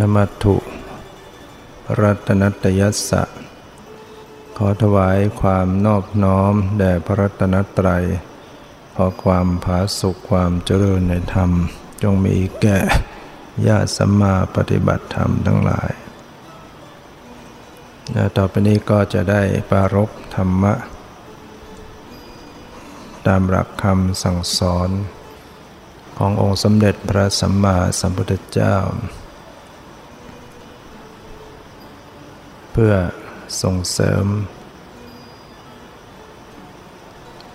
[0.00, 0.56] นมัตถุ
[2.00, 3.22] รัตนัตยัสสะ
[4.56, 8.04] ขอถวายความนอบน้อม แด่พระรัตนตรัย
[8.94, 11.50] ขอความผาสุขความเจริญในธรรม
[12.02, 12.78] จงมีแก่
[13.66, 15.90] ญาติสัมมาปฏิบัติธรรมทั้งหลาย
[18.36, 20.74] ต่อไปนี้ก็จะได้ปารบธรรมะ
[23.26, 24.90] ตามหลักคำสั่งสอน
[26.16, 28.76] ขององค์สมเด็จพระสัมมาสัมพุทธเจ้า
[32.84, 32.98] พื่อ
[33.62, 34.26] ส่งเสริม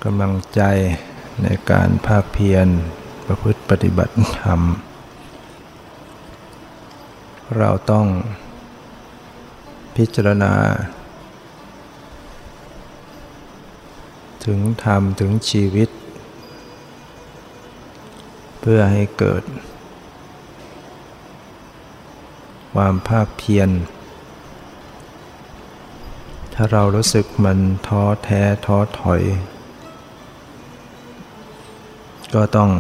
[0.04, 0.62] กำลังใจ
[1.44, 2.68] ในการภาคเพียร
[3.26, 4.62] ประพฤติปฏิบัติธรรม
[7.58, 8.08] เราต้อง
[9.96, 10.54] พิจารณา
[14.46, 15.90] ถึงธรรมถึงชีวิต
[18.60, 19.44] เพื่อให้เกิด
[22.74, 23.70] ความภาคเพียร
[26.58, 29.22] ถ้าเรารู้สึกมันท้อแท้ท้อถอย
[32.34, 32.72] ก็ต้อง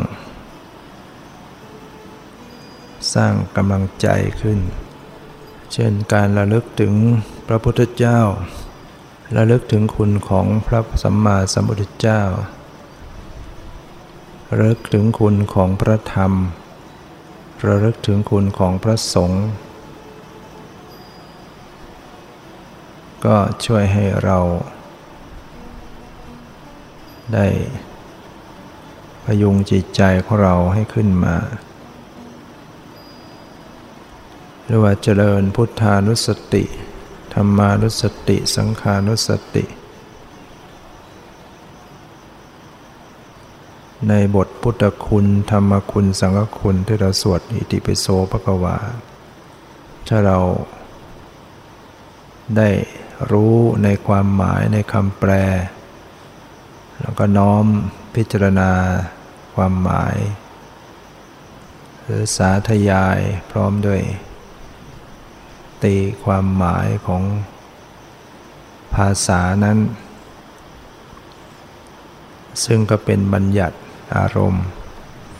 [3.14, 4.08] สร้างกำลังใจ
[4.42, 4.59] ขึ้น
[5.73, 6.94] เช่นการระลึกถึง
[7.48, 8.20] พระพุทธเจ้า
[9.38, 12.22] ระลึกถึงคุณของพระสัมมาสัมพุทธเจ้า
[14.56, 16.31] ระลึกถึงคุณของพระธรรม
[17.68, 19.46] ระลึกถึงคุณของพระสงฆ์
[23.26, 24.38] ก็ช่วยให้เรา
[27.34, 27.47] ได้
[29.25, 31.36] พยุงจิตใจของเราให้ขึ้นมา
[34.66, 36.63] หรือว่าเจริญพุทธานุสติ
[37.34, 39.66] ธรรมานุสติ สังขานุสติ
[44.09, 48.78] ในบทพุทธคุณ ธรรมคุณ สังฆคุณที่เราสวดอิติปิโสภควา
[50.07, 50.38] ถ้าเรา
[52.57, 52.69] ได้
[53.31, 55.31] รู้ในความหมายในคำแปล
[57.02, 57.66] แล้วก็น้อม
[58.16, 58.72] พิจารณา
[59.56, 60.16] ความหมาย
[62.02, 63.20] หรือสาธยาย
[63.52, 64.02] พร้อมด้วย
[65.84, 67.24] ตีความหมายของ
[68.96, 69.80] ภาษานั้น
[72.66, 73.78] ซึ่งก็เป็นบัญญัติ
[74.16, 74.66] อารมณ์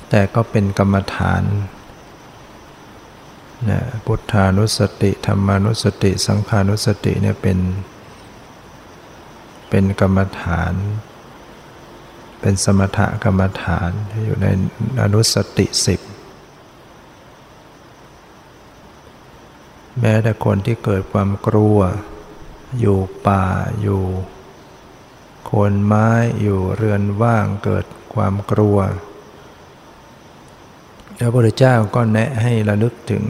[0.10, 1.44] แต่ก็เป็นกรรมฐาน
[3.70, 7.60] นะพุทธานุสติธรรมานุสติ สังขานุสติเนี่ยเป็น
[9.70, 10.74] เป็นกรรมฐาน
[12.40, 13.92] เป็นสมถกรรมฐาน
[14.26, 14.48] อยู่ใน
[15.02, 16.02] อนุสติสิบ
[20.00, 21.80] แม้แต่คนที่เกิดความกลัว
[22.80, 23.46] อยู่ป่า
[23.82, 24.04] อยู่
[25.46, 26.10] โคนไม้
[26.42, 28.78] อยู่เรือนว่างเกิดความกลัว
[31.20, 33.24] พระพุทธเจ้าก็แนะให้ระลึกถึง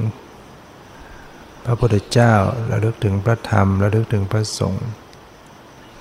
[1.65, 2.33] พระพุทธเจ้า
[2.71, 4.87] ระลึกถึงพระธรรมระลึกถึงพระสงฆ์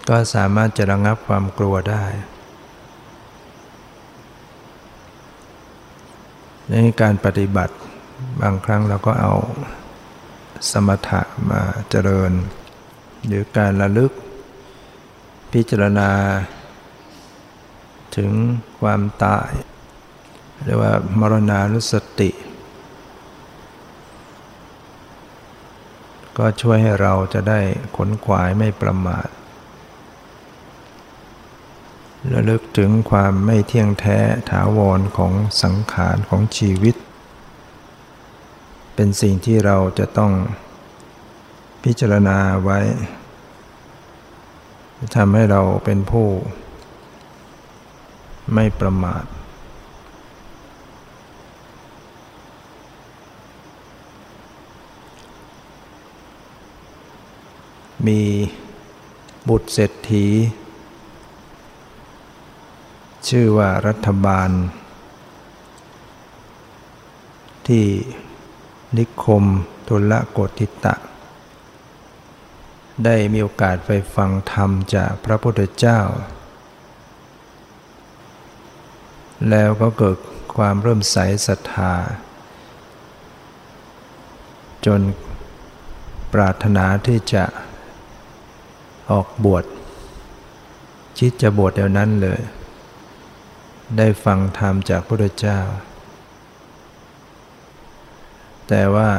[0.08, 2.04] ก็สามารถจะระงับความกลัวได้
[6.68, 7.74] ในการปฏิบัติ
[8.40, 9.32] บางครั้งเราก็เอา
[10.70, 11.20] สมถะ
[11.50, 12.32] มาเจริญ
[13.26, 14.12] หรือการระลึก
[15.52, 16.10] พิจารณา
[18.16, 18.30] ถึง
[18.80, 19.50] ความตาย
[20.64, 22.30] เรียกว่ามรณานุสติ
[26.38, 27.60] ก็ช่วยให้เราจะได้
[27.96, 29.28] ขนขวายไม่ประมาท
[32.32, 34.18] ระลึกถึงความไม่เที่ยงแท้
[34.50, 35.32] ถาวรของ
[35.62, 36.96] สังขารของชีวิต
[38.94, 40.32] เป็นสิ่งที่เราจะต้อง
[41.84, 42.78] พิจารณาไว้
[45.16, 46.28] ทำให้เราเป็นผู้
[48.54, 49.24] ไม่ประมาท
[58.06, 58.22] มี
[59.48, 60.26] บุตรเศรษฐี
[63.28, 64.50] ชื่อว่ารัฐบาล
[67.68, 67.86] ที่
[68.98, 69.44] นิคม
[69.88, 70.94] ทุลโกติตะ
[73.04, 76.00] ได้มีโอกาสไปฟังธรรมจากพระพุทธเจ้า
[79.50, 80.16] แล้วก็เกิด
[80.56, 81.16] ความเริ่มใส
[81.46, 81.94] ศรัทธา
[84.86, 85.00] จน
[86.32, 87.44] ปรารถนาที่จะ
[89.10, 89.64] ออกบวช
[91.18, 92.40] คิดจะบวชเดี๋ยวนั้นเลย
[93.98, 95.60] ได้ฟังธรรมจากพระพุทธเจ้า
[98.68, 99.10] แต่ว่า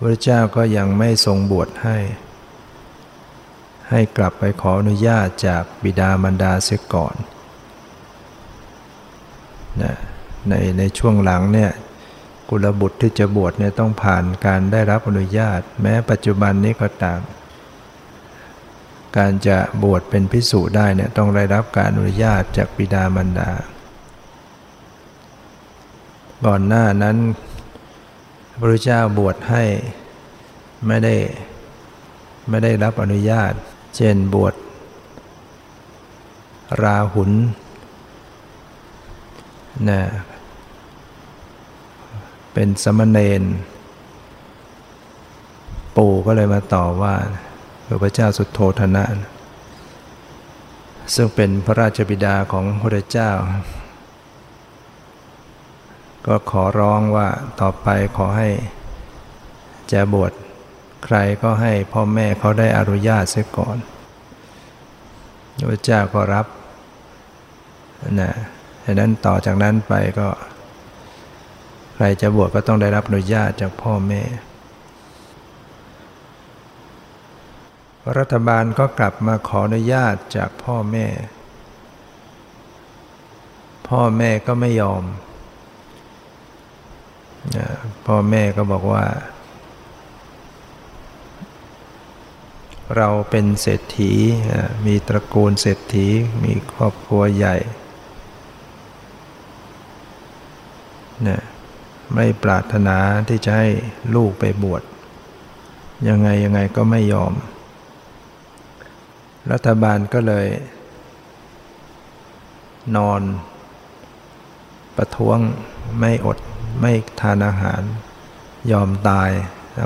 [0.00, 1.98] พระเจ้าก็ยังไม่ทรงบวชให้
[3.90, 7.16] ให้กลับไปขออนุญาตจากบิดามารดาเสียก่อน
[9.82, 9.94] นะ
[10.48, 11.72] ในในช่วงหลังเนี่ย
[12.48, 17.20] กุลบุตรที่จะบวชเนี่ยต้องผ่านการได้รับอนุญาต แม้ปัจจุบันนี้ก็ตาม
[19.16, 23.50] การจะบวชเป็นพิสุได้เนี่ยต้องได้รับการอนุญาตจากบิดามารดา
[26.46, 27.16] ก่อนหน้านั้น
[28.50, 29.64] พระพุทธเจ้าบวชให้
[30.86, 31.14] ไม่ได้
[32.48, 33.52] ไม่ได้รับอนุญาต
[33.96, 34.54] เช่นบวช
[36.82, 37.32] ราหุล
[39.88, 40.00] นะ
[42.52, 43.42] เป็นสมณเณร
[45.96, 47.14] ปู่ก็เลยมาต่อว่า
[48.02, 49.04] พระเจ้าสุดโทธนะ
[51.14, 53.30] ซึ่งเป็นพระราชบิดาของพระเจ้า
[56.26, 57.28] ก็ขอร้องว่า
[57.60, 58.50] ต่อไปขอให้
[59.92, 60.32] จะบวช
[61.04, 63.76] ใครก็ให้พ่อแม่เขาได้อนุญาตเสียก่อน
[65.70, 66.46] พระเจ้าก็รับ
[68.20, 68.32] นะ
[68.84, 70.28] ดังนั้นต่อจากนั้นไปก็
[71.94, 74.22] ใครจะบวชก็ต้องได้รับอนุญาตจากพ่อแม่
[78.18, 81.06] รัฐบาลก็กลับมาขออนุญาตจากพ่อแม่
[83.88, 85.02] พ่อแม่ก็ไม่ยอม
[88.06, 89.04] พ่อแม่ก็บอกว่า
[92.96, 94.12] เราเป็นเศรษฐี
[94.86, 96.06] มีตระกูลเศรษฐี
[96.44, 97.56] มีครอบครัวใหญ่
[101.28, 101.40] นะ
[102.14, 102.98] ไม่ปรารถนา
[103.28, 103.68] ที่จะให้
[104.14, 104.82] ลูกไปบวช
[106.08, 107.32] ยังไงยังไงก็ไม่ยอม
[109.52, 110.46] รัฐบาลก็เลย
[112.96, 113.22] นอน
[114.96, 115.38] ประท้วง
[115.98, 116.38] ไม่อด
[116.80, 117.82] ไม่ทานอาหาร
[118.72, 119.30] ยอมตาย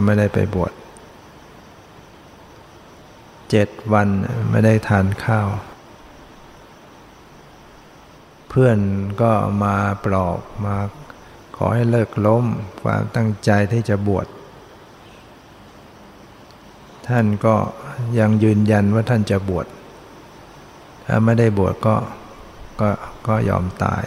[0.05, 0.73] ไม่ได้ไปบวช
[3.51, 4.09] เจ็ดวัน
[4.51, 5.49] ไม่ได้ทานข้าว
[8.49, 8.79] เพื่อน
[9.23, 9.33] ก็
[9.65, 10.77] มาปลอบมา
[11.57, 12.45] ขอให้เลิกล้ม
[12.83, 14.27] ความตั้งใจที่จะบวช
[17.11, 17.57] ท่านก็
[18.19, 19.67] ยังยืนยันว่าท่านจะบวช
[21.07, 21.97] ถ้าไม่ได้บวชก็
[22.81, 22.91] ก็
[23.29, 24.05] ก็ยอมตาย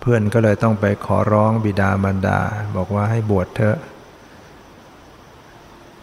[0.00, 2.38] เพื่อนก็เลยต้องไปขอร้องบิดามารดา
[2.76, 3.78] บอกว่าให้บวชเถอะ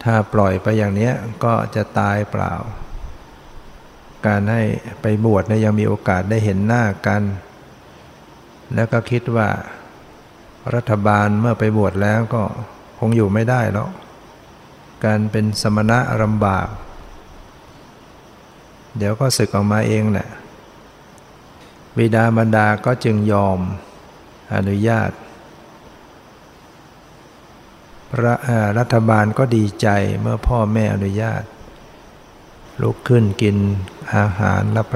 [0.03, 1.11] ถ้าปล่อยไปอย่างนี้
[1.43, 2.53] ก็จะตายเปล่า
[4.27, 4.61] การให้
[5.01, 7.21] ไปบวชเนี่ยยังมีโอกาสได้เห็นหน้ากัน
[8.73, 9.47] แล้วก็คิดว่า
[10.75, 12.41] รัฐบาลเมื่อไปบวชแล้วก็
[12.99, 13.89] คงอยู่ไม่ได้แล้ว
[15.05, 16.67] การเป็นสมณะลำบาก
[18.97, 20.29] เดี๋ยวก็ศึกออกมาเองแหละ
[21.97, 23.59] บิดามารดาก็จึงยอม
[24.55, 25.11] อนุญาต
[28.77, 29.87] รัฐบาลก็ดีใจ
[30.21, 31.43] เมื่อพ่อแม่อนุญาต
[32.81, 33.57] ลุกขึ้นกิน
[34.15, 34.87] อาหารรับ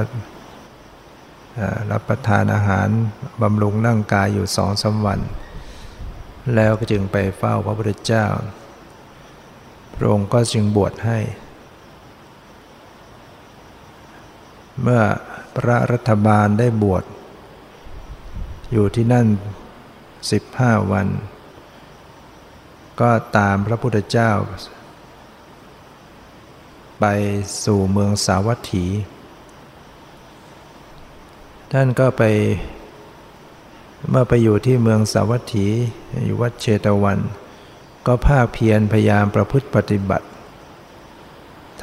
[1.91, 2.87] รับประทานอาหาร
[3.41, 5.19] บำรุงร่างกายอยู่สองสาวัน
[6.55, 8.25] แล้วก็จึงไปเฝ้าพระพุทธเจ้า
[9.95, 11.19] พระองค์ก็จึงบวชให้
[14.81, 15.01] เมื่อ
[15.57, 17.03] พระรัฐบาลได้บวช
[18.71, 19.27] อยู่ที่นั่น
[20.09, 21.07] 15 วัน
[23.01, 24.31] ก็ตามพระพุทธเจ้า
[26.99, 27.05] ไป
[27.63, 28.85] สู่เมืองสาวัตถี
[31.71, 32.23] ท่านก็ไป
[34.09, 35.67] เมื่อไปอยู่ที่เมืองสาวัตถี
[36.25, 37.19] อยู่วัดเชตวัน
[38.07, 40.27] ก็ภาคเพียรพยายามประพฤติปฏิบัติ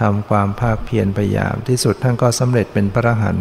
[0.00, 3.36] ทำความภาคเพียรพยายามที่สุดท่านก็สำเร็จเป็นพระหัน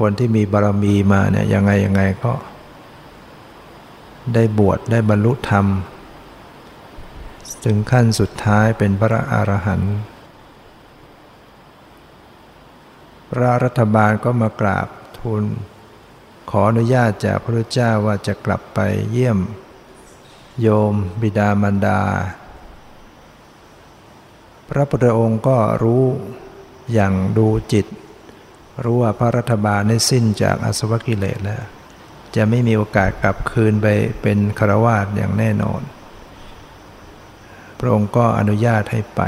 [0.00, 2.32] คนที่มีบารมีมาเนี่ยยังไงยังไงก็
[4.34, 5.66] ได้บวชได้บรรลุธรรม
[7.64, 9.96] ถึงขั้นสุดท้ายเป็นพระอรหันต์
[13.30, 15.42] พระรัฐบาลก็มากราบทูล
[16.50, 18.78] ขออนุญาตจากพระเจ้าว่าจะกลับไป
[19.12, 19.38] เยี่ยม
[20.60, 22.00] โยมบิดามารดา
[24.68, 26.04] พระพุทธองค์ก็รู้
[26.92, 27.86] อย่างดูจิต
[28.84, 31.64] รู้ว่าพระรัฐบาลได้สิ้นจากอสวกิเลสแล้ว
[32.36, 33.86] จะไม่มีโอกาสกลับคืนไป
[34.22, 35.82] เป็นคารวาสอย่างแน่นอน
[37.78, 39.20] พระองค์ก็อนุญาตให้ไป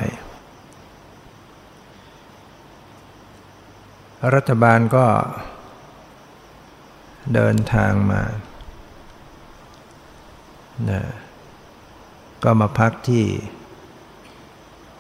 [4.35, 5.07] รัฐบาลก็
[7.35, 8.23] เดินทางมา
[10.91, 11.01] นะ
[12.43, 13.25] ก็มาพักที่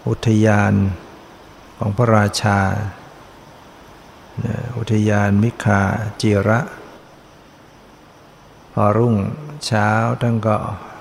[0.08, 0.72] อุทยาน
[1.78, 2.58] ของพระราชา
[4.76, 5.82] อุทยานมิคา
[6.20, 6.60] จิระ
[8.72, 9.14] พอรุ่ง
[9.66, 9.88] เช้า
[10.20, 10.56] ท่านก็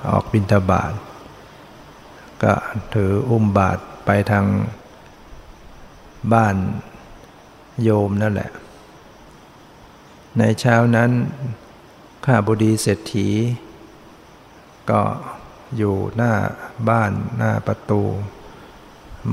[0.10, 0.94] ออกบิณฑบาต
[2.44, 2.54] ก็
[2.94, 4.46] ถืออุ้มบาตรไปทาง
[6.34, 6.56] บ้าน
[7.84, 8.52] โยมนั่นแหละ
[10.38, 11.12] ในเช้านั้น
[12.26, 13.30] ข้าบดีเศรษฐี
[14.92, 15.02] ก็
[15.78, 16.34] อยู่หน้า
[16.90, 18.02] บ้านหน้าประตู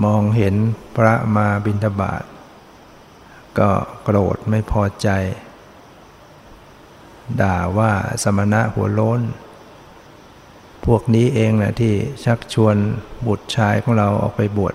[0.05, 0.55] มองเห็น
[0.97, 2.23] พระมาบิณฑบาต
[3.59, 3.71] ก็
[4.03, 5.09] โกรธไม่พอใจ
[7.41, 7.93] ด่าว่า
[8.23, 9.21] สมณะหัวโล้น
[10.87, 11.95] พวกนี้เองนะที่
[12.25, 12.77] ชักชวน
[13.27, 14.75] บุตรชายของเราออกไปบวช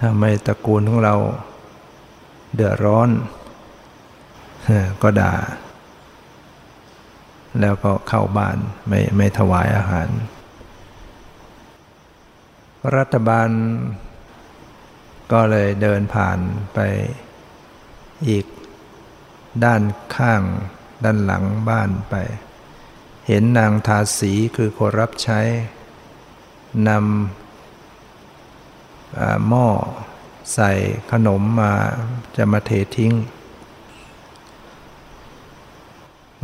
[0.00, 1.14] ทำไมตระกูลของเรา
[2.54, 3.08] เดือดร้อน
[5.02, 5.32] ก็ด่า
[7.60, 8.58] แล้วก็เข้าบ้าน
[8.88, 10.08] ไม่ไม่ถวายอาหาร
[12.96, 13.48] รัฐบาล
[15.32, 16.38] ก็เลยเดินผ่าน
[16.74, 16.78] ไป
[18.28, 18.46] อีก
[19.64, 19.82] ด้าน
[20.16, 20.42] ข้าง
[21.04, 22.14] ด้านหลังบ้านไป
[23.26, 25.40] เห็นนางทาสีคือคนรับใช้
[26.88, 27.02] นำ
[29.48, 29.68] หม้อ
[30.54, 30.72] ใส่
[31.10, 31.72] ขนมมา
[32.36, 33.12] จะมาเททิ้ง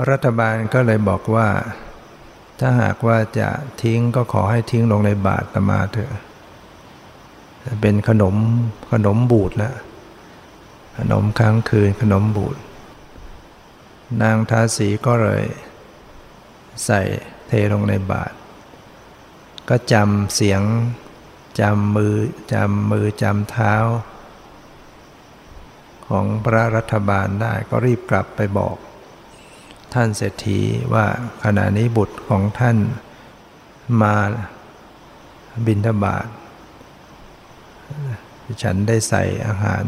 [0.08, 1.48] รัฐบาลก็เลยบอกว่า
[2.60, 3.48] ถ้าหากว่าจะ
[3.82, 6.12] ทิ้งก็ขอให้ทิ้งลงในบาตรมาเถอะ
[7.80, 8.36] เป็นขนม
[8.92, 9.74] ขนมบูดแล้ว
[10.98, 12.56] ขนมค้างคืนขนมบูด
[14.22, 15.42] นางทาสีก็เลย
[16.84, 17.02] ใส่
[17.46, 18.34] เทลงในบาตร
[19.68, 20.62] ก็จำเสียง
[21.60, 22.16] จำมือ
[22.52, 23.74] จำมือจำเท้า
[26.08, 28.76] ของพระรัฐบาลได้ก็รีบกลับไปบอก
[29.94, 30.60] ท่านเศรษฐี
[30.94, 31.06] ว่า
[31.44, 32.76] ขณะนี้บุตรของท่าน
[34.02, 34.14] มา
[35.66, 36.26] บินทบาท
[38.62, 39.84] ฉันได้ใส่อาหาร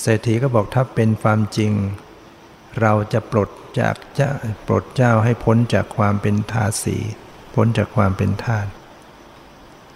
[0.00, 1.72] เศรษฐีก็บอกถ้าเป็นความจริง
[2.80, 4.30] เราจะปลดจากเจ้า
[4.66, 6.96] ปลดเจ้าให้พ้นจากความเป็นทาสี
[7.54, 8.66] พ้นจากความเป็นทาส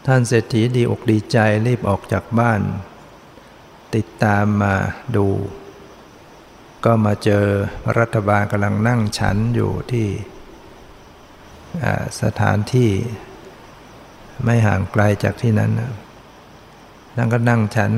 [0.07, 2.61] ท่านเศรษฐีดีอกดีใจรีบออกจากบ้าน
[3.95, 4.75] ติดตามมา
[5.17, 5.27] ดู
[6.85, 7.45] ก็มาเจอ
[7.99, 10.09] รัฐบาลกำลังนั่งฉันอยู่ที่
[12.23, 12.91] สถานที่
[14.45, 15.73] ไม่ห่างไกลจากที่นั้น
[17.17, 17.93] นั่งก็นั่งฉัน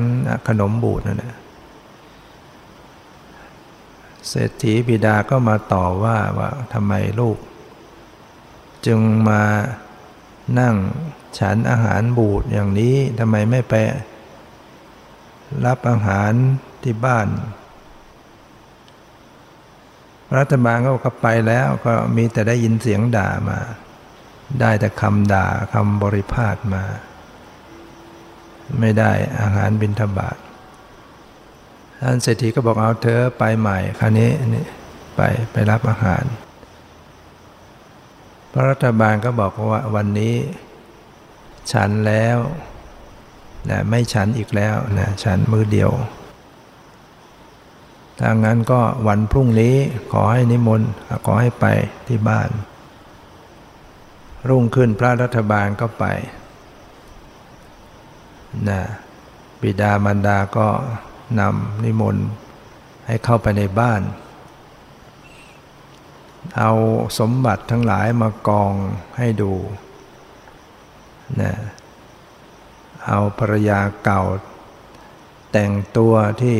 [0.47, 1.35] ขนมบูดนั่นแหละ
[4.27, 7.37] เศรษฐีบิดาก็มาต่อว่าว่าทำไมลูก
[8.85, 9.43] จึงมา
[10.59, 10.75] นั่ง
[11.39, 13.73] ฉันอาหารบูดอย่างนี้ทำไมไม่ไป
[15.65, 16.31] รับอาหาร
[16.83, 17.27] ที่บ้าน
[20.37, 23.59] รัฐบาลก็ก็ไปแล้วก็มีแต่ได้ยินเสียงด่ามา
[24.61, 26.83] ได้แต่คำด่าคำบริพาทมา
[28.79, 30.37] ไม่ได้อาหารบิณฑบาต
[32.01, 34.65] ท่านเศรษฐีก็บอกเอาเธอไปใหม่คราวนี้นี่
[35.15, 35.21] ไป
[35.51, 36.23] ไปรับอาหาร
[38.51, 40.35] พระรัฐบาลก็บอกว่าวันนี้
[41.71, 42.37] ฉันแล้ว
[43.69, 45.91] นะไม่ฉันอีกแล้วนะฉันมือเดียว
[48.23, 49.75] ถ้างั้นก็วันพรุ่งนี้
[50.13, 50.89] ขอให้นิมนต์
[51.25, 51.65] ขอให้ไป
[52.07, 52.49] ที่บ้าน
[54.49, 56.05] รุ่งขึ้นพระรัฐบาลก็ไป
[58.69, 58.81] นะ
[59.61, 60.67] บิดามารดาก็
[61.39, 62.25] นำนิมนต์
[63.07, 64.01] ให้เข้าไปในบ้าน
[66.57, 66.71] เอา
[67.19, 68.71] สมบัติทั้งหลายมากอง
[69.17, 69.53] ให้ดู
[71.41, 71.53] นะ
[73.07, 74.21] เอาภรรยาเก่า
[75.51, 76.57] แต่งตัวที่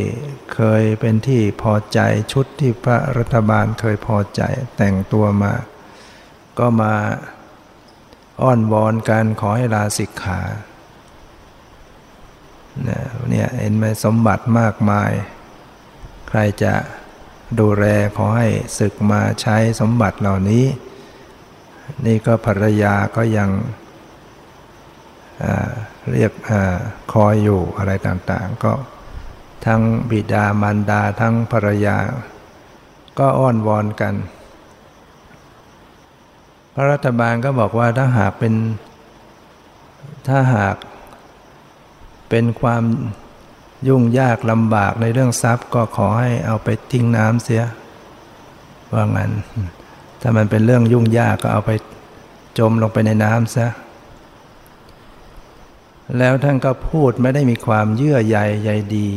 [0.53, 1.99] เคยเป็นที่พอใจ
[2.31, 4.41] ชุดที่พระรัฐบาลเคยพอใจ
[4.77, 5.53] แต่งตัวมา
[6.59, 6.93] ก็มา
[8.41, 10.41] อ้อนวอนกันขอให้ลาสิกขา
[13.29, 15.11] เนี่ยเห็นไหมสมบัติมากมาย
[16.27, 16.73] ใครจะ
[17.59, 17.85] ดูแล
[18.17, 20.65] ขอให้ศึกมาใช้สมบัติเหล่านี้
[22.05, 23.49] นี่ก็ภรรยาก็ยัง
[26.11, 26.51] เรียกอ
[27.13, 28.73] คอยอยู่อะไรต่างๆ ก็
[29.65, 31.97] ทั้งบิดามารดาทั้งภรรยา
[33.19, 34.15] ก็อ้อนวอนกัน
[36.73, 38.53] พระรัฐบาลก็บอกว่าถ้าหากเป็น
[40.27, 40.75] ถ้าหาก
[42.29, 42.83] เป็นความ
[43.87, 47.63] ยุ่งยากลำบากในเรื่องทรัพย์ ก็ขอให้เอาไปทิ้งน้ำเสีย
[48.93, 49.31] ว่างั้น
[50.21, 51.71] ถ้ามันเป็นเรื่องยุ่งยากก็เอาไป
[52.59, 53.67] จมลงไปในน้ำซะ
[56.17, 59.09] แล้วท่านก็พูดไม่ได้มีความเยื่อใยใยดี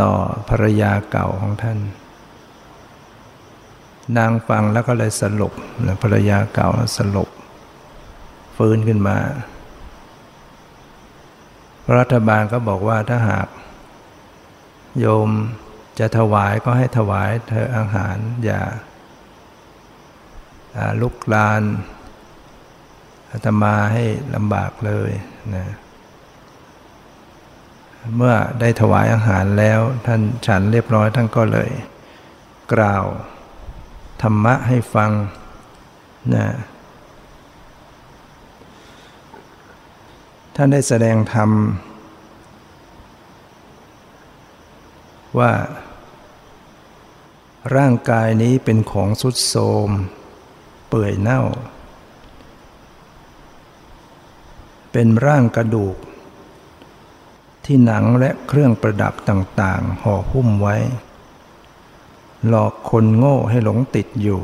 [0.00, 0.12] ต่อ
[0.48, 1.78] ภรรยาเก่าของท่าน
[4.16, 5.52] นางฟังแล้วก็เลยสลบ
[6.02, 7.28] ภรรยาเก่าสลบ
[8.56, 9.18] ฟื้นขึ้นมา
[11.96, 13.48] รัฐบาลก็บอกว่าถ้าหาก
[15.00, 15.30] โยม
[15.98, 18.62] จะถวายก็ให้ถวายเธออาหารอย่า
[21.00, 21.62] ลุกลาน
[23.36, 25.10] อาตมาให้ลำบากเลย
[25.54, 25.66] นะ
[28.16, 31.70] เมื่อได้ถวายอาหารแล้วท่านฉันเรียบร้อยท่านก็เลย
[32.72, 33.04] กล่าว
[34.22, 35.10] ธรรมะให้ฟัง
[36.34, 36.48] นะ
[40.56, 41.50] ท่านได้แสดงธรรม
[45.38, 45.52] ว่า
[47.76, 49.56] ร่างกายนี้เป็นของสุดโท
[49.88, 49.90] ม
[50.88, 51.42] เปื่อยเน่า
[54.98, 55.96] เป็นร่างกระดูก
[57.64, 60.76] ที่หนังและเครื่องประดับต่างๆห่อหุ้มไว้
[62.48, 64.42] หลอกคนโง่ให้หลงติดอยู่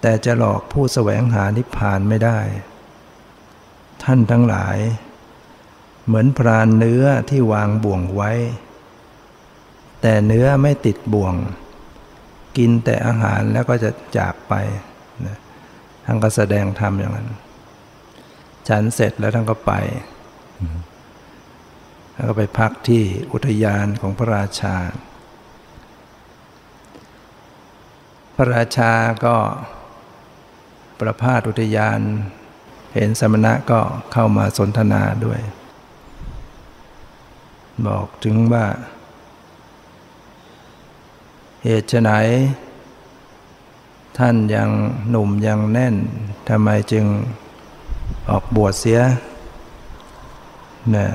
[0.00, 2.38] แต่จะหลอกผู้แสวงหานิพพานไม่ได้
[4.02, 4.78] ท่านทั้งหลาย
[6.06, 8.32] เหมือนพรานเนื้อที่วางบ่วงไว้
[10.02, 11.34] แต่เนื้อไม่ติดบ่วง
[12.56, 14.54] กินแต่อาหารแล้วก็จะจากไป
[16.04, 17.30] ท่านก็แสดงธรรมอย่างนั้น
[18.68, 19.72] ฉันเสร็จแล้วท่านก็ไป
[22.14, 24.76] แล้วก็ไปพักที่อุทยานของพระราชา
[28.36, 28.92] พระราชา
[29.24, 29.36] ก็
[31.00, 32.00] ประพาสอุทยาน
[32.94, 33.80] เห็นสมณะก็
[34.12, 35.40] เข้ามาสนทนาด้วย
[37.86, 38.66] บอกถึงว่า
[41.62, 42.10] เหตุไหน
[44.18, 44.70] ท่านยัง
[45.10, 45.94] หนุ่มยังแน่น
[46.48, 47.04] ทำไมจึง
[48.30, 49.00] ออกบวชเสีย
[50.90, 51.10] เนี่ย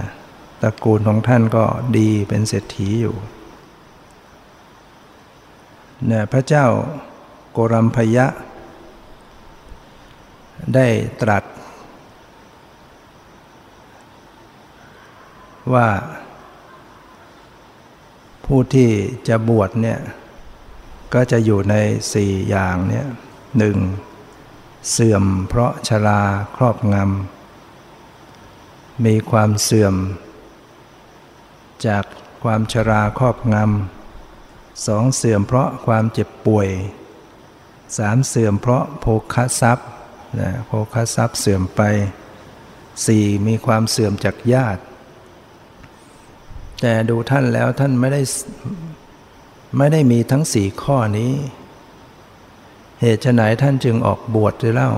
[0.62, 1.64] ตระกูลของท่านก็
[1.98, 3.16] ดีเป็นเศรษฐีอยู่
[6.08, 6.66] เนี่ยพระเจ้า
[7.52, 8.26] โกรัมพยะ
[10.76, 10.88] ได้
[11.22, 11.44] ตรัส
[15.74, 15.88] ว่า
[18.46, 18.90] ผู้ที่
[19.28, 20.00] จะบวชเนี่ย
[21.14, 21.76] ก็จะอยู่ใน
[22.14, 23.06] สี่อย่างเนี่ย
[23.58, 23.78] หนึ่ง
[24.90, 26.22] เสื่อมเพราะชรา
[26.56, 29.96] ครอบงำ มีความเสื่อม
[31.88, 32.04] จาก
[32.44, 36.70] ความชราครอบงำสองเสื่อมเพราะความเจ็บป่วย
[37.98, 39.88] สามเสื่อมเพราะโภคทรัพย์
[40.40, 41.82] นะโภคทรัพย์เสื่อมไป
[43.06, 44.82] สี่มีความเสื่อมจากญาติ
[46.82, 48.22] แต่ดูท่านแล้วท่านไม่ได้
[49.78, 51.32] ไม่ได้มีทั้งสี่ข้อนี้
[53.04, 54.92] เหตุไหนท่านจึงออกบวชจะเล่า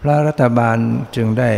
[0.00, 0.78] พระรัฐบาล
[1.16, 1.52] จึงได้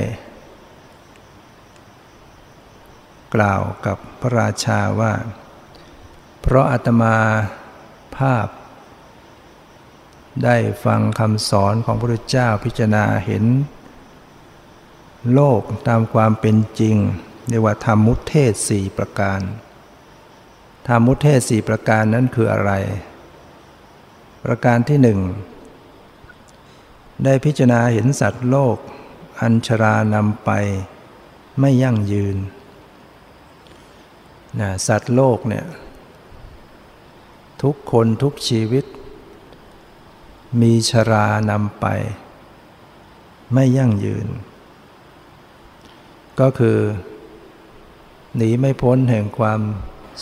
[3.34, 5.12] กล่าวกับพระราชาว่า
[6.40, 7.16] เพราะอาตมา
[8.16, 8.46] ภาพ
[10.44, 13.44] ได้ฟังคำสอนของพระพุทธเจ้าพิจารณาเห็น
[15.34, 16.96] โลกตามความเป็นจริง
[17.48, 19.40] เรียกว่าธรรมมุตเทศสี่ประการ
[20.88, 22.72] ธรรมมุตเทศสี่ประการนั้นคืออะไร
[24.48, 25.20] ประการที่หนึ่ง
[27.24, 28.76] ได้พิจารณาเห็นสัตว์โลก
[29.40, 30.50] อัญชรานำไป
[31.60, 32.36] ไม่ยั่งยืน
[34.60, 35.66] นะสัตว์โลกเนี่ย
[37.62, 38.84] ทุกคนทุกชีวิต
[40.60, 41.86] มีชรานำไป
[43.54, 44.26] ไม่ยั่งยืน
[46.40, 46.78] ก็คือ
[48.36, 49.60] หนีไม่พ้นแห่งความ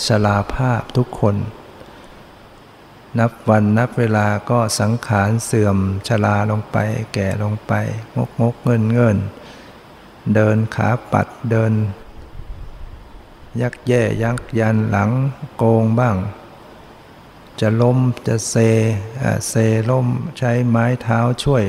[0.07, 1.37] ชราภาพทุกคน
[3.19, 6.77] นับวันนับเวลาก็สังขารเสื่อมชราลงไป
[7.15, 7.73] แก่ลงไป
[8.17, 9.17] งกงกเงินเงิน
[10.35, 11.73] เดินขาปัดเดิน
[13.63, 15.11] ยักแย่ยักยันหลัง
[15.57, 16.17] โกงบ้าง
[17.61, 18.55] จะล้มจะเซ
[19.49, 19.55] เซ
[19.91, 20.07] ล้ม
[20.39, 21.65] ใช้ไม้เท้าช่วย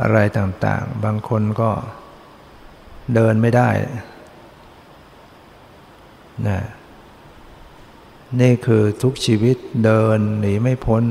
[0.00, 1.70] อะไรต่างๆ บางคนก็
[3.14, 3.70] เดินไม่ได้
[6.46, 6.58] นะ
[8.40, 11.04] นี่คือทุกชีวิตเดินหนีไม่พ้น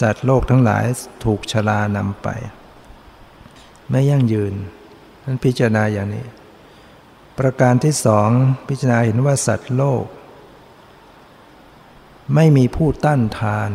[0.00, 0.84] สัตว์โลกทั้งหลาย
[1.24, 2.28] ถูกชรานำไป
[3.90, 4.54] ไม่ยั่งยืน
[5.24, 6.26] นั้นพิจารณาอย่างนี้
[7.38, 8.28] ประการที่สอง
[8.68, 10.04] พิจารณาเห็นว่าสัตว์โลก
[12.34, 13.70] ไม่มีผู้ต้านทาน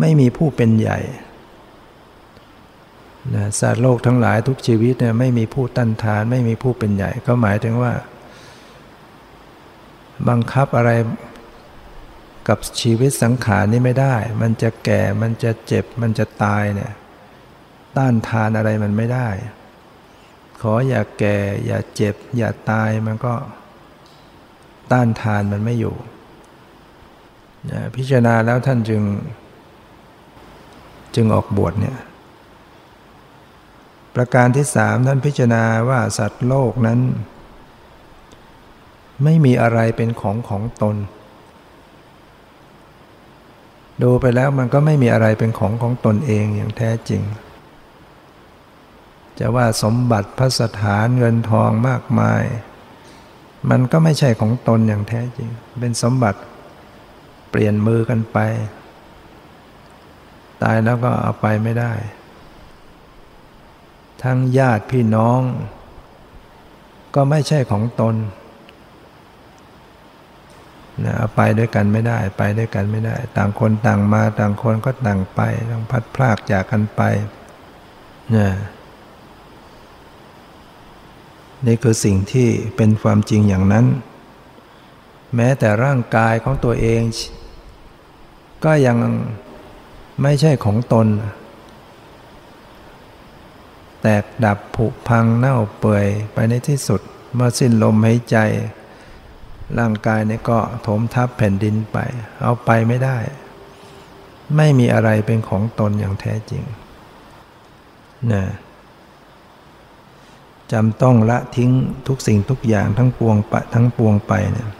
[0.00, 0.98] ไม่มีผู้เป็นใหญ่
[3.34, 7.92] นะสัตว์โลกทั้งหลายทุกชีวิตเนี่ยไม่มีผู้ตันทาน ไม่มีผู้เป็นใหญ่ ก็หมายถึงว่า
[10.28, 10.90] บังคับอะไร
[12.48, 16.92] กับชีวิตสังขารนี่ไม่ได้ มันจะแก่ มันจะเจ็บ มันจะตายเนี่ย
[17.96, 19.28] ต้านทานอะไรมันไม่ได้
[20.60, 23.34] ขออย่าแก่ อย่าเจ็บ อย่าตายมันก็
[24.92, 25.94] ต้านทานมันไม่อยู่
[27.96, 29.02] พิจารณาแล้วท่านจึง
[31.14, 31.96] จึงออกบวชเนี่ย
[34.14, 37.00] ประการที่สามท่านพิจารณาว่าสัตว์โลกนั้น
[39.24, 40.96] ไม่มีอะไรเป็นของของตน
[44.02, 47.22] ดูไปแล้วมันก็ไม่มีอะไรเป็นของของตนเองอย่างแท้จริง
[49.38, 52.44] จะว่าสมบัติพระสถานเงินทองมากมาย
[53.70, 56.40] มันก็ไม่ใช่ของตนอย่างแท้จริง เป็นสมบัติ
[57.50, 58.38] เปลี่ยนมือกันไป
[60.62, 61.92] ตายแล้วก็เอาไปไม่ได้
[64.22, 65.40] ทั้งญาติพี่น้อง
[67.14, 68.14] ก็ไม่ใช่ของตน
[71.04, 77.02] นะเอาไปด้วยกันไม่ได้ไปด้วยกันไม่ได้ ต่างคนต่างมาต่างคนก็ต่างไปต้องพัดพลากจากกันไป
[78.36, 78.48] นะ
[81.66, 83.86] นี่คือสิ่งที่เป็นความจริงอย่างนั้น
[85.36, 87.02] แม้แต่ร่างกายของตัวเอง
[88.64, 88.96] ก็ยัง
[90.22, 91.06] ไม่ใช่ของตน
[94.02, 97.00] แตกดับผุพังเน่าเปื่อยไปในที่สุด
[97.34, 98.36] เมื่อสิ้นลมหายใจ
[99.78, 101.98] ร่างกายนี่ก็ถมทับแผ่นดินไป
[102.42, 103.18] เอาไปไม่ได้
[104.56, 106.62] ไม่มีอะไรเป็นของตนอย่างแท้จริง
[108.32, 108.44] นะ
[110.72, 111.70] จำต้องละทิ้ง
[112.08, 114.70] ทุกสิ่งทุกอย่างทั้งปวงปะทั้งปวงไปเนี่ย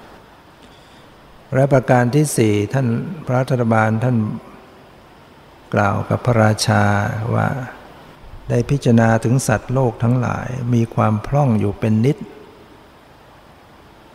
[1.55, 2.87] และประการที่สี่ท่าน
[3.27, 4.17] พระรัฐบาลท่าน
[5.75, 6.83] กล่าวกับพระราชา
[7.35, 7.49] ว่า
[8.51, 12.17] ได้พิจารณาถึงสัตว์โลกทั้งหลายมีความพร่องอยู่เป็นนิด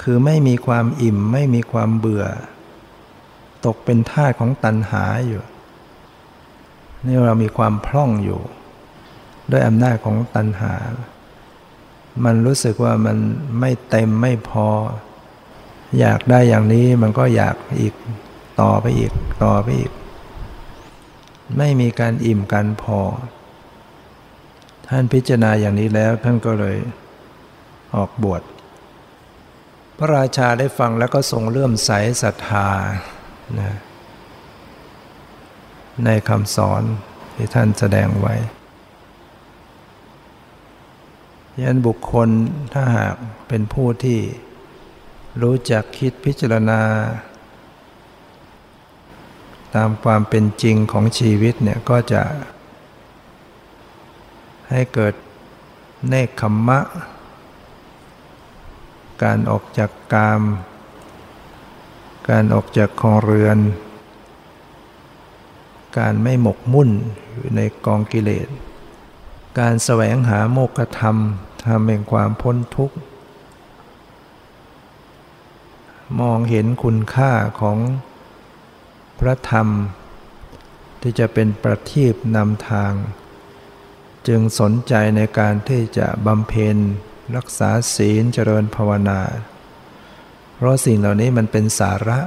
[0.08, 2.26] คือไม่มีความอิ่มไม่มีความเบื่อ
[3.66, 5.44] ตกเป็นท่าของตัณหาอยู่
[7.06, 8.42] นี่เรามีความพร่องอยู่
[9.52, 10.74] ด้วยอำนาจของตัณหา
[12.26, 13.18] มันรู้สึกว่ามัน
[13.60, 14.68] ไม่เต็มไม่พอ
[16.00, 17.94] อยากได้อย่างนี้มันก็อยากอีก
[18.62, 19.12] ต่อไปอีก
[19.44, 19.92] ต่อไปอีก
[21.58, 23.00] ไม่มีการอิ่มกันพอ
[24.88, 26.78] ท่านพิจารณาอย่างนี้แล้วท่านก็เลย
[27.96, 28.42] ออกบวช
[29.98, 32.70] พระราชาได้ฟังแล้วก็ทรงเลื่อมใสศรัทธา
[33.60, 33.72] นะ
[36.06, 36.84] ในคำสอน
[37.36, 38.36] ที่ท่านแสดงไว้
[41.62, 42.30] ยันบุคคล
[42.74, 43.16] ถ้าหาก
[43.48, 44.20] เป็นผู้ที่
[45.42, 46.82] รู้จักคิดพิจารณา
[49.76, 52.24] ตามความเป็นจริงของชีวิตเนี่ยก็จะ
[54.70, 55.14] ให้เกิด
[56.08, 56.80] เนคขมมะ
[59.24, 60.42] การออกจากกาม
[62.30, 63.58] การออกจากคองเรือน
[65.98, 66.90] การไม่หมกมุ่น
[67.32, 68.48] อยู่ในกองกิเลส
[69.60, 71.18] การแสวงหาโมกธรรม
[71.66, 72.98] ทำแห่งความพ้นทุกข์
[76.20, 77.78] มองเห็นคุณค่าของ
[79.20, 79.68] พระธรรม
[81.02, 82.94] ที่จะเป็นประทีปนำทาง
[84.28, 86.78] จึงสนใจในการที่จะบำเพ็ญ
[87.36, 89.20] รักษาศีลเจริญภาวนา
[90.56, 92.20] เพราะสิ่งเหล่านี้มันเป็นสาระ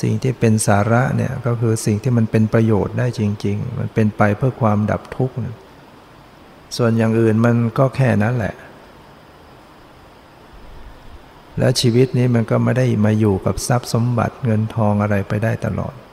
[0.00, 5.34] สิ่งที่เป็นสาระเนี่ยก็คือสิ่งที่มันเป็นประโยชน์ได้จริง ๆ มันเป็นไปเพื่อความดับทุกข์
[6.76, 8.54] ส่วนอย่างอื่นมันก็แค่นั้นแหละ
[11.58, 16.04] แล้วชีวิตนี้มันก็ไม่ได้มาอยู่กับทรัพย์สมบัติเงินทองอะไรไปได้ตลอดดัง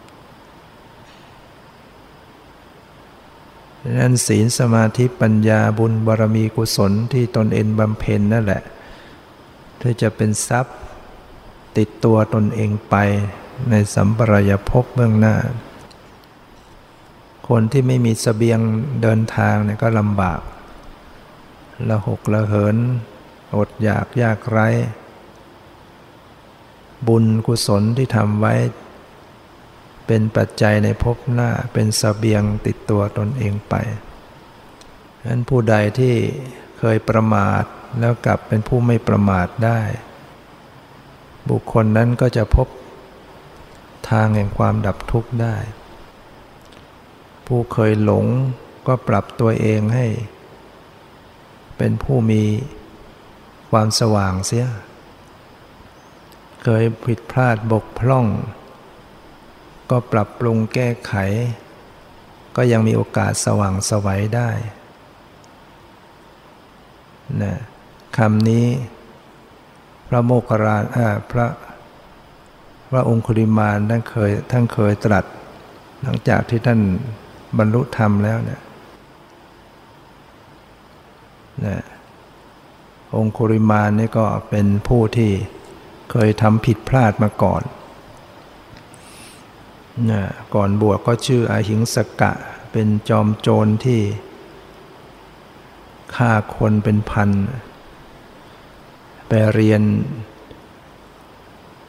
[3.92, 8.64] นั้นศีลสมาธิปัญญาบุญบารมีกุศลที่ตนเองบำเพ็ญนั่นแหละ
[9.82, 10.78] ที่จะเป็นทรัพย์
[11.78, 12.96] ติดตัวตนเองไป
[13.70, 15.36] ในสัมปรายภพเบื้องหน้า
[17.48, 18.60] คนที่ไม่มีสเสบียง
[19.02, 20.40] เดินทางเนี่ยก็ลำบาก
[21.90, 22.78] ละหกละเหิน
[23.56, 24.68] อดอยากยากไร้
[27.08, 28.54] บุญกุศลที่ทำไว้
[30.08, 33.76] เป็นปัจจัยในภพหน้าเป็นสเสบียงติดตัวตนเองไป
[35.20, 36.16] ฉะนั้นผู้ใดที่
[36.80, 37.64] เคยประมาท
[38.00, 39.82] แล้วกลับเป็นผู้ไม่ประมาทได้
[41.50, 42.68] บุคคลนั้นก็จะพบ
[44.10, 45.56] ทางแห่งความดับทุกข์ได้
[47.48, 48.26] ผู้เคยหลง
[48.88, 50.08] ก็ปรับตัวเองให้
[51.78, 52.44] เป็นผู้มี
[53.72, 54.68] ความสว่างเสีย
[56.64, 58.26] เคยผิดพลาดบกพร่อง
[59.94, 61.14] ก็ปรับปรุงแก้ไข
[62.56, 64.50] ก็ยังมีโอกาสสว่างสวัยได้
[67.42, 67.56] นะ
[68.18, 68.66] คำนี้
[70.08, 70.84] พระโมคคาราน
[71.32, 71.48] พระ
[72.92, 75.26] ว่าองคุริมานท่านเคยท่านเคยตรัส
[76.02, 76.80] หลังจากที่ท่าน
[77.58, 78.62] บรรลุธรรมแล้วเนี่ย
[81.66, 81.78] นะ
[83.16, 85.32] องคุริมานนี่ก็เป็นผู้ที่
[86.12, 87.64] เคยทำผิดพลาดมาก่อน
[90.54, 92.32] ก่อนบวชก็ชื่ออาหิงสกะ
[92.72, 94.02] เป็นจอมโจรที่
[96.16, 97.30] ฆ่าคนเป็นพัน
[99.28, 99.82] ไปเรียน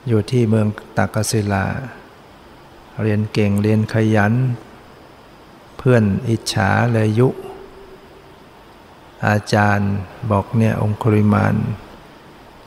[0.08, 1.66] อยู่ที่เมืองตากศิลา
[3.02, 4.32] เรียนเก่งเรียนขยัน
[5.76, 7.28] เพื่อนอิจฉาเลยยุ
[9.26, 9.92] อาจารย์
[10.30, 11.54] บอกเนี่ยองคุริมาน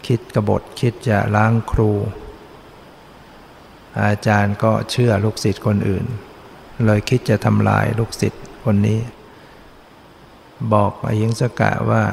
[0.06, 1.92] คิดกบฏคิดจะล้างครู
[4.04, 6.06] อาจารย์ก็เชื่อลูกศิษย์คนอื่น
[6.86, 9.00] เลยคิดจะทำลายลูกศิษย์คนนี้
[10.74, 12.04] บอกอยิงสกะว่า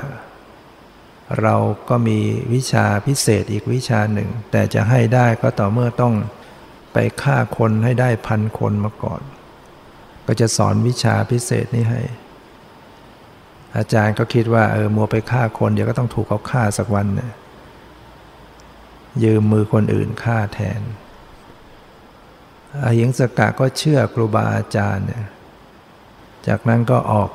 [1.43, 1.57] เรา
[1.89, 2.19] ก็มี
[2.55, 6.15] วิชาพิเศษอีกวิชาหนึ่ง แต่จะให้ได้ก็ต่อเมื่อต้อง
[6.93, 9.23] ไปฆ่าคนให้ได้พันคนมาก่อน
[10.27, 12.03] ก็จะสอนวิชาพิเศษนี้ให้
[13.77, 17.33] อาจารย์ก็คิดว่าเออมัวไปฆ่าคนเดี๋ยวก็ต้องถูกเขาฆ่าสักวันเนี่ย
[19.25, 20.81] ยืมมือคนอื่นฆ่าแทน
[22.83, 25.25] อาหิงสกะก็เชื่อครูบาอาจารย์เนี่ย
[26.47, 27.31] จากนั้นก็ออก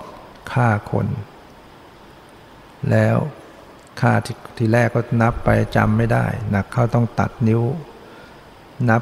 [0.51, 1.07] ฆ่าคน
[2.89, 3.15] แล้ว
[4.01, 7.63] ฆ่าททีแรกก็นับไปจำไม่ได้หนักเขาต้องตัดนิ้ว
[8.89, 9.01] นับ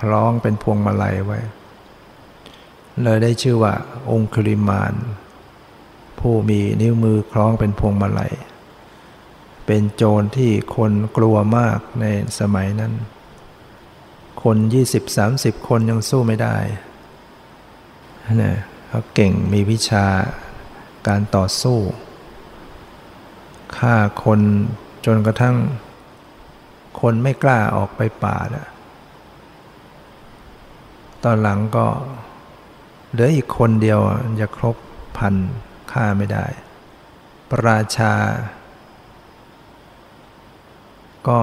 [0.00, 1.38] คล้องเป็นพวงมาลัยไว้
[3.02, 3.74] เลยได้ชื่อว่า
[4.10, 4.94] องคุริมาน
[6.20, 8.34] ผู้มีนิ้วมือคล้องเป็นพวงมาลัย
[9.66, 12.04] เป็นโจรที่คนกลัวมากใน
[12.38, 12.92] สมัยนั้น
[14.42, 14.56] คน
[15.12, 16.56] 20-30คนยังสู้ไม่ได้
[18.42, 18.52] นี่
[18.88, 20.06] เขาเก่งมีวิชา
[21.06, 21.78] การต่อสู้
[23.76, 23.94] ฆ่า
[24.24, 24.40] คน
[25.06, 25.56] จนกระทั่ง
[27.00, 28.66] คนไม่กล้าออกไปป่านะ
[31.24, 31.86] ตอนหลังก็
[33.10, 34.00] เหลืออีกคนเดียว
[34.40, 34.76] จะครบ
[35.16, 35.34] พัน
[35.92, 36.46] ฆ่าไม่ได้
[37.50, 38.14] ประราชา
[41.28, 41.38] ก็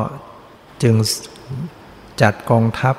[0.84, 0.95] จึง
[2.21, 2.95] จัดกองทัพ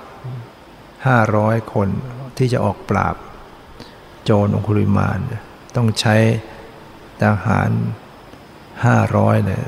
[1.06, 1.88] ห้าร้อยคน
[2.36, 3.16] ที่จะออกปราบ
[4.24, 5.18] โจรองคุริมาน
[5.76, 6.16] ต้องใช้
[7.22, 7.70] ทหาร
[8.84, 9.64] ห้าร้อยเนี่ย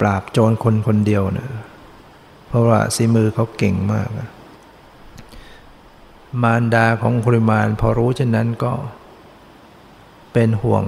[0.00, 1.50] ปราบโจรคนคนเดียวเนี่ย
[2.48, 4.08] เพราะว่าสีมือเขาเก่งมาก
[6.42, 8.72] มารดาของคุริมานพอรู้เช่นนั้นก็
[10.32, 10.84] เป็นห่วง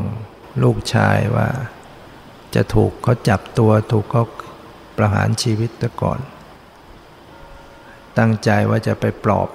[0.63, 1.49] ลูกชายว่า
[2.55, 4.25] จะถูกเขาจับตัวถูกเขา
[4.97, 6.21] ประหารชีวิตซะก่อน
[8.19, 9.49] ตั้งใจว่าจะไปปลอบ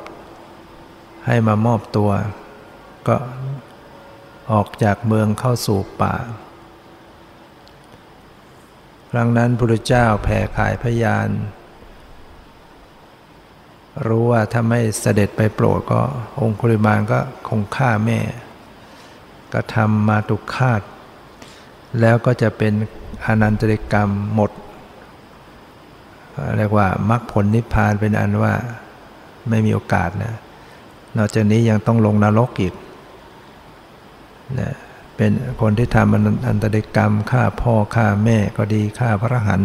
[1.25, 2.11] ให้มามอบตัว
[3.07, 3.15] ก็
[4.51, 6.15] ออกจากเมืองเข้าสู่ป่า
[9.11, 11.29] ครั้งนั้นพระเจ้าแผ่ขายพยาน
[14.07, 16.01] รู้ว่าถ้าไม่เสด็จไปโปรดก็
[16.39, 18.19] องคุริมานก็คงฆ่าแม่
[19.53, 20.81] กระทำมาตุคาต
[21.99, 22.73] แล้วก็จะเป็น
[23.25, 24.51] อนันตริกรรมหมด
[26.57, 28.53] เรียกว่ามรรคผลนิพพานเป็นอันว่า
[29.49, 30.33] ไม่มีโอกาสนะ
[31.17, 32.73] นอกจากนี้ยังต้องลงนรกอีก
[34.59, 34.71] นะ
[35.17, 36.13] เป็นคนที่ทำ
[36.47, 39.61] อันตริกรรมฆ่าพ่อฆ่าแม่ก็ดีฆ่าพระหัน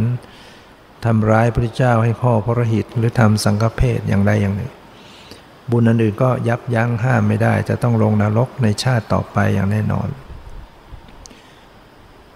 [1.05, 4.73] ทำร้ายพระเจ้าให้พ่อพระหิตหรือทำสังฆเพศอย่างใดอย่างหนึ่ง
[5.71, 10.09] บุญอันอื่นก็ยับยั้งห้ามไม่ได้ จะต้องลงนรกในชาติต่อไปอย่างแน่นอน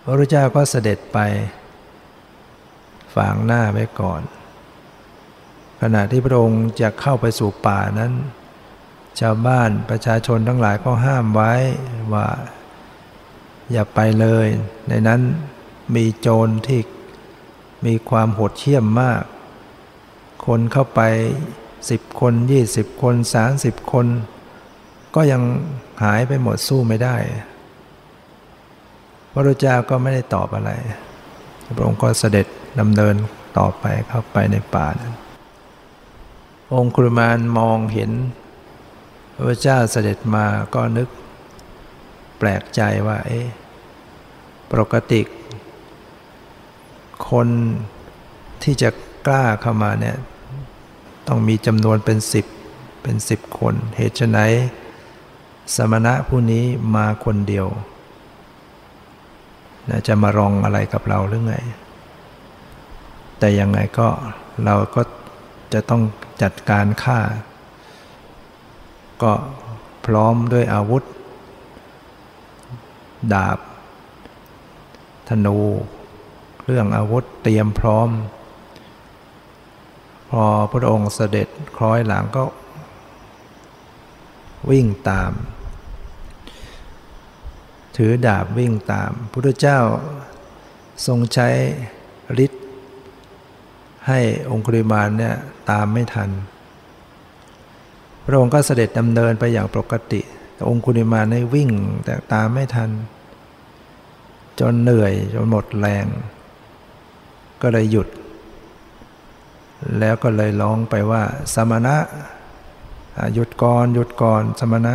[0.05, 1.19] พระเจ้าก็เสด็จไป
[3.15, 4.23] ฝางหน้าไว้ก่อน
[5.81, 8.13] ขณะที่พระองค์จะเข้าไปสู่ป่านั้น
[9.21, 11.53] ชาวบ้านประชาชนทั้งหลายก็ห้ามไว้
[12.13, 12.29] ว่า
[13.73, 14.47] อย่าไปเลย
[14.89, 15.21] ในนั้น
[15.97, 16.81] มีโจรที่
[17.87, 19.23] มีความโหดเหี้ยมมาก
[20.47, 21.01] คนเข้าไป
[21.91, 24.07] สิบคนยี่สิบคนสามสิบคน
[25.15, 25.43] ก็ยัง
[26.03, 27.17] หายไปหมดสู้ไม่ได้
[29.33, 30.71] พระรูเจ้าก็ไม่ได้ตอบอะไร
[31.77, 32.47] พระองค์ก็เสด็จ
[32.81, 33.15] ดำเนิน
[33.59, 35.15] ต่อไปเข้าไปในป่านั้น
[36.75, 38.11] องคุริมานมองเห็น
[39.35, 41.09] พระเจ้าเสด็จมาก็นึก
[42.39, 43.47] แปลกใจว่า เอ๊ะ
[44.71, 45.21] ปกติ
[47.31, 47.49] คน
[48.63, 48.91] ที่จะ
[49.27, 50.17] กล้าเข้ามาเนี่ย
[51.29, 52.47] ต้องมีจำนวนเป็นสิบ
[53.03, 54.39] เป็นสิบคน เหตุไฉน
[55.75, 57.67] สมณะผู้นี้มาคนเดียว
[60.09, 61.55] จะมารองอะไรกับเราหรือไง
[63.39, 64.09] แต่ยังไงก็
[64.65, 65.03] เราก็
[65.73, 66.03] จะต้อง
[66.43, 67.21] จัดการฆ่า
[69.23, 69.33] ก็
[70.07, 71.03] พร้อมด้วยอาวุธ
[73.33, 73.59] ดาบ
[75.29, 75.59] ธนู
[76.61, 78.09] เครื่องอาวุธเตรียมพร้อม
[80.31, 82.45] พอพระองค์เสด็จคล้อยหลังก็
[84.71, 85.33] วิ่งตาม
[87.97, 89.79] ถือดาบวิ่งตามพุทธเจ้า
[91.07, 91.49] ทรงใช้
[92.45, 92.63] ฤทธิ์
[94.09, 95.37] ให้องคุริมานเนี่ย
[95.71, 96.31] ตามไม่ทัน
[98.25, 100.21] พระองค์ก็เสด็จดำเนินไปอย่างปกติ
[100.55, 101.71] แต่องคุริมานได้วิ่ง
[102.05, 102.91] แต่ตามไม่ทัน
[104.61, 106.07] จนเหนื่อยจนหมดแรง
[107.63, 108.09] ก็เลยหยุด
[109.99, 111.23] แล้วก็เลยร้องไปว่า
[111.55, 111.97] สมณะ
[113.35, 114.95] หยุดก่อนหยุดก่อนสมณะ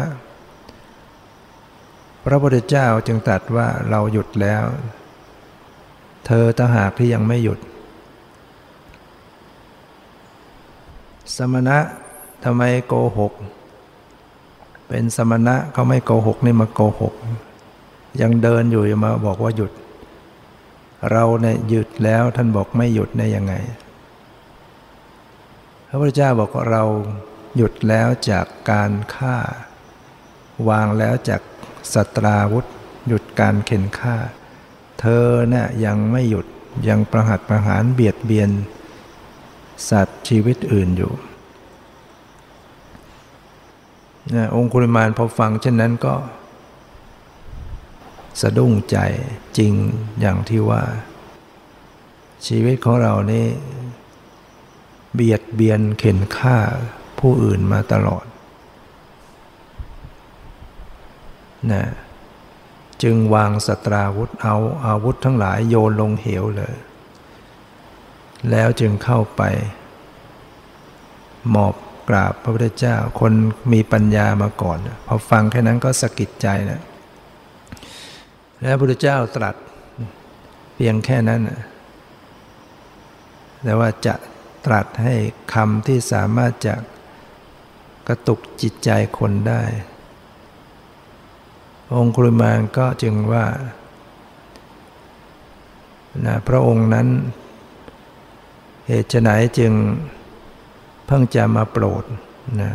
[2.25, 4.63] พระพุทธเจ้าจึงตรัสว่าเราหยุดแล้ว
[6.25, 7.59] เธอต่างหากที่ยังไม่หยุด
[11.35, 11.77] สมณะ
[12.43, 13.33] ทำไมโกหก
[14.87, 17.13] เป็นสมณะเขาไม่โกหกนี่มาโกหก
[18.21, 19.71] ยังเดินอยู่มาบอกว่าหยุด
[21.11, 23.53] เราเนี่ยหยุดแล้วท่านบอกไม่หยุดได้ยังไง
[25.87, 26.83] พระพุทธเจ้าบอกว่าเรา
[27.57, 29.37] หยุดแล้วจากการฆ่า
[30.69, 31.41] วางแล้วจาก
[31.93, 32.65] สัตราวุธ
[33.07, 34.15] หยุดการเข็นฆ่า
[34.99, 36.45] เธอเนะ่ยยังไม่หยุด
[36.87, 38.49] ยังประหัตประหารเบียดเบียน
[39.89, 41.13] สัตว์ชีวิตอื่นอยู่
[44.33, 46.15] นะองคุลิมานพอฟังเช่นนั้นก็
[48.41, 48.97] สะดุ้งใจ
[49.57, 49.73] จริง
[50.19, 50.83] อย่างที่ว่า
[52.47, 53.47] ชีวิตของเรานี่
[55.13, 56.57] เบียดเบียนเข็นฆ่า
[57.19, 58.25] ผู้อื่นมาตลอด
[61.71, 61.83] นะ
[63.03, 66.75] จึงวางสตราวุธเอาอาวุธทั้งหลายโยนลงเหวเลย
[68.51, 69.41] แล้วจึงเข้าไป
[71.49, 71.75] หมอบ
[72.09, 73.33] กราบพระพุทธเจ้า คน
[73.73, 76.81] มีปัญญามาก่อน พอฟังแค่นั้นก็สะกิดใจนะ
[78.61, 79.55] แล้วพระพุทธเจ้าตรัส
[80.75, 81.41] เพียงแค่นั้น
[83.63, 84.15] แต่ว่าจะ
[84.65, 85.15] ตรัสให้
[85.53, 86.75] คำที่สามารถจะ
[88.07, 89.61] กระตุกจิตใจคนได้
[91.93, 93.45] องคุลิมานก็จึงว่า
[96.25, 97.07] นะพระองค์นั้น
[98.87, 99.73] เหตุไหนจึง
[101.05, 102.03] เพิ่งจะมาโปรด
[102.61, 102.71] นะ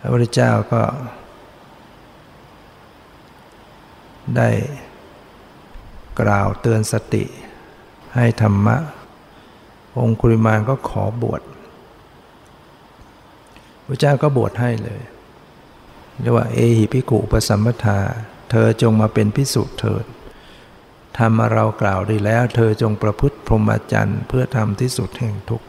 [0.02, 0.82] ระพุทธเจ้าก็
[4.36, 4.48] ได้
[6.20, 7.24] กล่าวเตือนสติ
[8.14, 8.76] ให้ธรรมะ
[9.98, 11.42] องคุลิมานก็ขอบวช
[13.86, 15.00] พระเจ้าก็บวชให้เลย
[16.20, 17.98] เรียกว่าเอหิพิกุปสัมปทา
[18.50, 20.04] เธอจงมาเป็นพิสุเถิด
[21.16, 25.66] ทำมาเรากล่าวดีแล้ว เธอจงประพฤติพรหมจรรย์เพื่อทำที่สุดแห่งทุกข์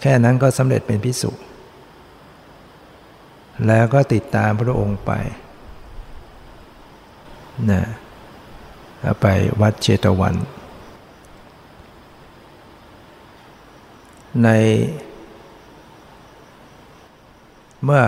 [0.00, 1.30] แค่นั้นก็สำเร็จเป็นพิสุ
[3.66, 5.12] แล้วก็ติดตามพระองค์ไป
[7.70, 7.82] นะ
[9.20, 9.26] ไป
[9.60, 10.34] วัดเชตวัน
[14.44, 14.48] ใน
[17.84, 18.02] เมื่อ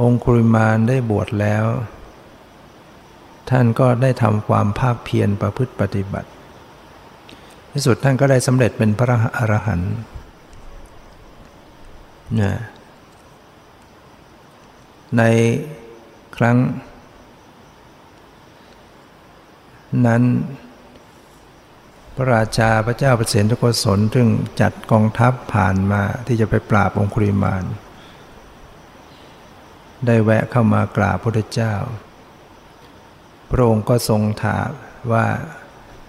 [0.00, 1.64] องคุริมานได้บวชแล้ว
[3.50, 6.30] ท่านก็ได้ทำความภาคเพียรประพฤติปฏิบัติ
[7.72, 9.94] ที่สุดท่านก็ได้สำเร็จเป็นพระอรหันต์
[12.40, 12.54] นะ
[15.18, 15.22] ใน
[16.36, 16.58] ครั้ง
[20.06, 20.22] นั้น
[22.16, 24.28] พระราชาพระเจ้าประเสนทโกศลซึ่ง
[24.60, 27.64] จัดกองทัพผ่านมาที่จะไปปราบองคุริมาน
[30.06, 31.74] ได้แวะเข้ามากราบพระพุทธเจ้า
[33.50, 34.70] พระองค์ก็ทรงถาม
[35.12, 35.26] ว่า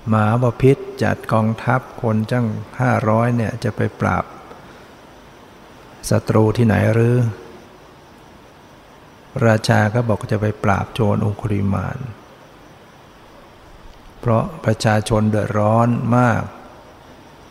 [0.10, 2.46] หมาบพิษจัดกองทัพคนจัง
[2.80, 4.26] ห้าร้อยเนี่ยจะไปปราบ
[6.10, 7.16] ศัตรูที่ไหนหรือ
[9.46, 11.98] ราชาก็บอกจะไปปราบโจรองคุริมาน
[14.20, 16.42] เพราะประชาชนเดือดร้อนมาก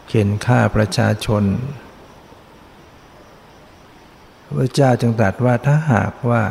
[0.08, 1.42] เข็นฆ่าประชาชน
[4.46, 6.42] พระเจ้าจึงตรัสว่าถ้าหากว่า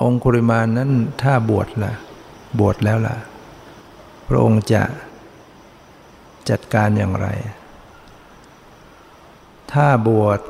[0.00, 0.90] องคุริมานนั้น
[1.22, 1.94] ถ้าบวชละ่ะ
[2.60, 3.16] บวชแล้วล่ะ
[4.28, 4.82] พระองค์จะ
[6.48, 7.28] จัดการอย่างไร
[9.72, 10.40] ถ้าบวช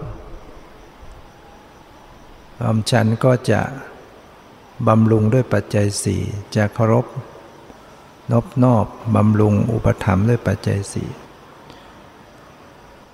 [2.60, 3.60] อมฉันก็จะ
[4.88, 6.22] บำรุงด้วยปัจจัยสี่
[6.56, 7.06] จะเคารพ
[8.32, 11.08] นบนอบบำรุงอุปถัมภ์ด้วยปัจจัยสี่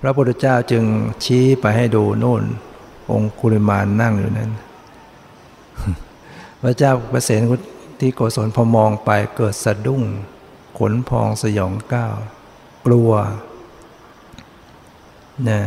[0.01, 0.83] พระพุทธเจ้าจึง
[1.23, 2.43] ชี้ไปให้ดูโน่น
[3.11, 4.51] องคุลิมานนั่งอยู่นั้น
[6.61, 7.41] พระเจ้าประเสน
[7.99, 10.03] ที่โกศลพอมองไปเกิดสะดุ้ง
[10.79, 12.15] ขนพองสยองก้าว
[12.85, 13.11] กลัว
[15.49, 15.61] นะ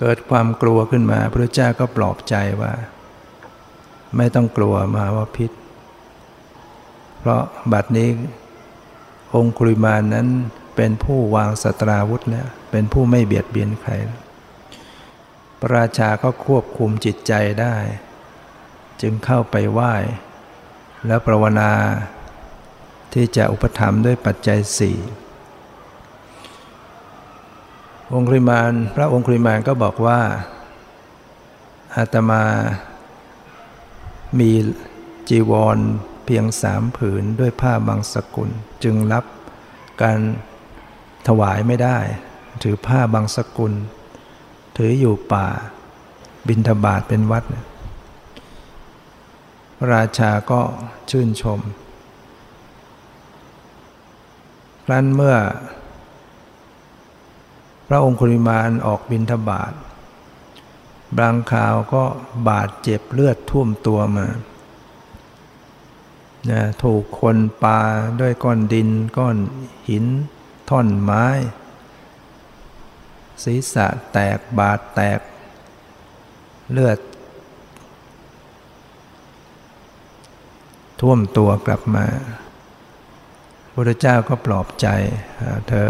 [0.00, 2.72] เกิดความกลัวขึ้นมาพระเจ้าก็ปลอบใจว่า
[4.16, 5.50] ไม่ต้องกลัวมาว่าพิษ
[7.18, 7.42] เพราะ
[7.72, 8.08] บัดนี้
[9.34, 10.26] องคุริมานนั้น
[10.76, 14.25] เป็นผู้วางสตราวุธแล้ว เป็นผู้ไม่เบียดเบียนใครพระ
[15.74, 17.76] ราชาก็ควบคุมจิตใจได้
[19.00, 19.94] จึงเข้าไปไหว้
[21.06, 21.72] แล้วปรวนา
[23.12, 24.98] ที่จะอุปถัมภ์ด้วยปัจจัยสี่
[28.12, 30.20] องคุริมานพระองคุริมานก็บอกว่า
[31.96, 32.44] อาตมา
[34.38, 34.52] มี
[35.28, 35.78] จีวร
[36.24, 38.50] เพียงสามผืนด้วยผ้าบางสกุล
[38.84, 39.24] จึงรับ
[40.02, 40.18] การ
[41.28, 41.98] ถวายไม่ได้
[42.62, 43.72] ถือผ้าบางสกุล
[44.76, 45.46] ถืออยู่ป่า
[46.48, 47.44] บินทบาทเป็นวัด
[49.76, 50.60] พระราชาก็
[51.10, 51.60] ชื่นชม
[54.84, 55.36] ครั้นเมื่อ
[57.88, 59.72] พระองคุริมานออกบินทบาท
[61.18, 62.04] บางคราวก็
[62.48, 64.26] บาดเจ็บเลือดท่วมตัวมา
[66.50, 67.80] นะถูกคนปา
[68.20, 69.36] ด้วยก้อนดินก้อน
[69.88, 70.04] หิน
[70.70, 71.24] ท่อนไม้
[73.44, 75.20] ศีรษะแตกบาดแตก
[76.72, 76.98] เลือด
[81.00, 82.06] ท่วมตัวกลับมา
[83.72, 84.88] พระเจ้าก็ปลอบใจ
[85.68, 85.88] เธอ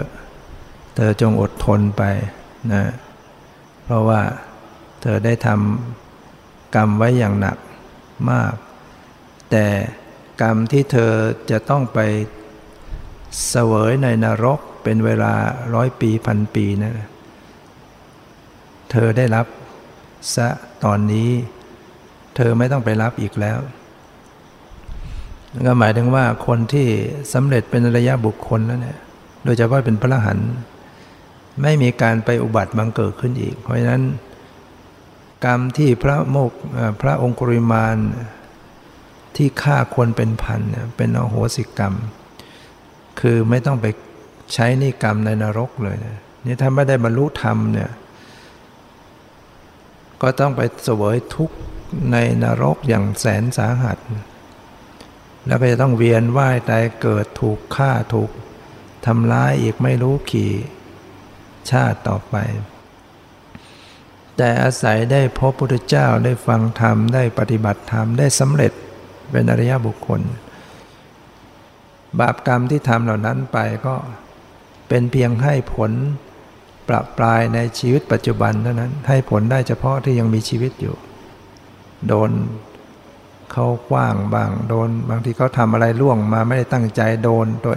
[0.97, 2.03] เธอจงอดทนไป
[2.73, 2.85] นะ
[3.85, 4.23] เพราะว่า
[5.03, 7.59] เธอได้ทำกรรมไว้อย่างหนัก
[8.31, 8.55] มาก
[9.51, 9.67] แต่
[10.43, 11.13] กรรมที่เธอ
[11.51, 11.99] จะต้องไป
[13.49, 15.33] เสวยในนรกเป็นเวลา
[15.75, 16.95] ร้อยปีพันปีนะ
[18.91, 19.47] เธอได้รับ
[20.35, 20.49] ซะ
[20.85, 21.31] ตอนนี้
[22.37, 23.59] เธอไม่ต้องไปรับอีกแล้ว
[25.67, 26.87] ก็หมายถึงว่าคนที่
[27.33, 28.99] สำเร็จเป็นระยะบุคคลแล้วเนี่ย
[29.45, 30.39] โดยเฉพาะเป็นพระหัน
[31.63, 34.03] ไม่มีการไปอุบัติบังเกิดขึ้นอีก เพราะฉะนั้น
[35.45, 36.53] กรรมที่พระโมก
[37.01, 37.97] พระองคุริมาน
[39.37, 40.61] ที่ฆ่าคนเป็นพัน
[40.97, 41.95] เป็นอโหสิกรรม
[43.21, 43.87] คือไม่ต้องไป
[44.55, 46.17] ใช้นิกรรมในนรกเลยนะ
[46.47, 47.91] นี่ถ้าไม่ได้บรรลุธรรมเนี่ย
[50.23, 51.57] ก็ต้องไปเสวยทุกข์
[52.13, 53.99] ในนรกอย่างแสนสาหัส
[55.47, 58.31] แล้วก็จะต้องเวียนว่ายตายเกิดถูกฆ่าถูก
[59.07, 60.53] ทำร้ายอีกไม่รู้ขี่
[61.71, 62.35] ชาติต่อไป
[64.37, 68.73] แต่อาศัยได้พบพุทธเจ้าได้ฟังธรรมได้ปฏิบัติธรรมได้สำเร็จ
[69.31, 70.21] เป็นอริยบุคคล
[72.19, 73.97] บาปกรรมที่ทำเหล่านั้นไปก็
[74.89, 75.93] เป็นเพียงให้ผล
[76.89, 80.95] ประปรายในชีวิตปัจจุบันเท่านั้น ให้ผลได้เฉพาะที่ยังมีชีวิตอยู่
[82.09, 82.31] โดน
[83.53, 87.75] เขากว้างบางโดน บางทีเขาทำอะไรล่วงมาไม่ได้ตั้งใจโดนตัว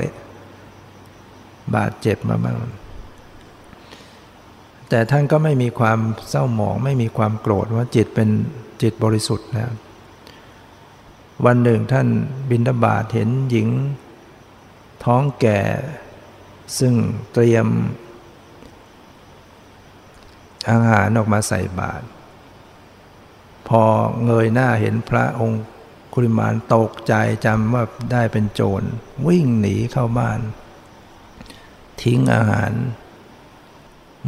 [1.76, 2.56] บาดเจ็บมาบ้าง
[4.90, 6.00] แต่ท่านก็ไม่มีความ
[6.30, 8.30] เศร้าหมอง ไม่มีความโกรธว่าจิตเป็น
[8.82, 9.70] จิตบริสุทธิ์แล้ว
[11.46, 12.08] วันหนึ่งท่าน
[12.50, 13.68] บินทบาทเห็นหญิง
[15.06, 15.60] ท้องแก่
[16.80, 16.94] ซึ่ง
[17.34, 17.68] เตรียม
[20.70, 22.06] อาหารออกมาใส่บาตร
[23.68, 23.82] พอ
[24.26, 25.62] เงยหน้าเห็นพระองค์
[26.14, 27.14] คุริมานตกใจ
[27.46, 28.84] จำว่าได้เป็นโจร
[29.28, 30.40] วิ่งหนีเข้าบ้าน
[32.02, 32.72] ทิ้งอาหาร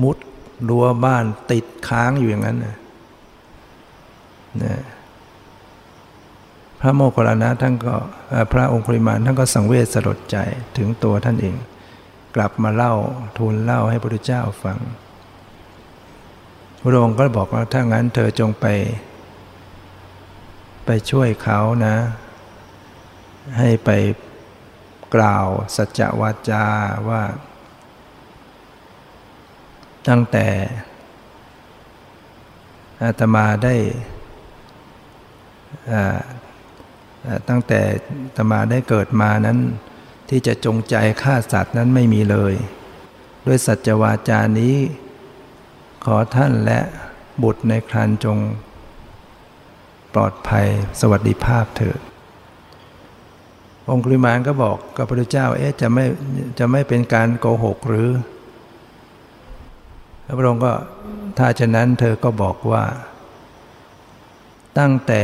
[0.02, 0.18] มุด
[0.68, 2.76] รั้วบ้านติดค้างอยู่อย่างนั้นนะ
[6.80, 7.96] พระโมคคัลลานะท่านก็
[8.54, 10.38] พระองค์ปริมาณท่านก็สังเวชสลดใจ
[10.78, 11.56] ถึงตัวท่านเอง
[12.36, 12.94] กลับมาเล่า
[13.38, 14.78] ทูลเล่าให้พระพุทธเจ้าฟัง
[16.84, 18.66] พระองค์ก็บอกว่าถ้างั้นเธอจงไป
[20.86, 21.96] ไปช่วยเขานะ
[23.58, 23.90] ให้ไป
[25.16, 26.66] กล่าวสัจจวาจา
[27.10, 27.24] ว่า
[30.08, 30.48] ตั้งแต่
[33.04, 33.76] อาตมาได้
[37.50, 37.82] ตั้งแต่
[38.36, 39.60] ตมาได้เกิดมานั้น
[40.30, 42.54] ที่จะจงใจฆ่าสัตว์นั้นไม่มีเลย
[43.48, 44.76] ด้วยสัจวาจานี้
[46.06, 46.80] ขอท่านและ
[47.44, 48.38] บุตรในครันจง
[50.14, 50.68] ปลอดภัย
[51.00, 52.00] สวัสดิภาพเถิด
[53.90, 56.06] องค์ริมานก็บอกกับพระพุทธเจ้า เอ๊ะจะไม่
[56.60, 58.10] จะไม่เป็นการโกหกหรือ
[60.38, 60.74] พระองค์ก็
[61.38, 62.84] ถ้าฉะนั้นเธอก็บอกว่า
[64.80, 65.24] ตั้งแต่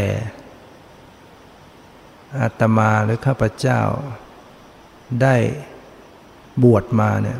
[2.39, 3.81] อาตมาหรือข้าพเจ้า
[5.21, 5.35] ได้
[6.63, 7.39] บวชมาเนี่ย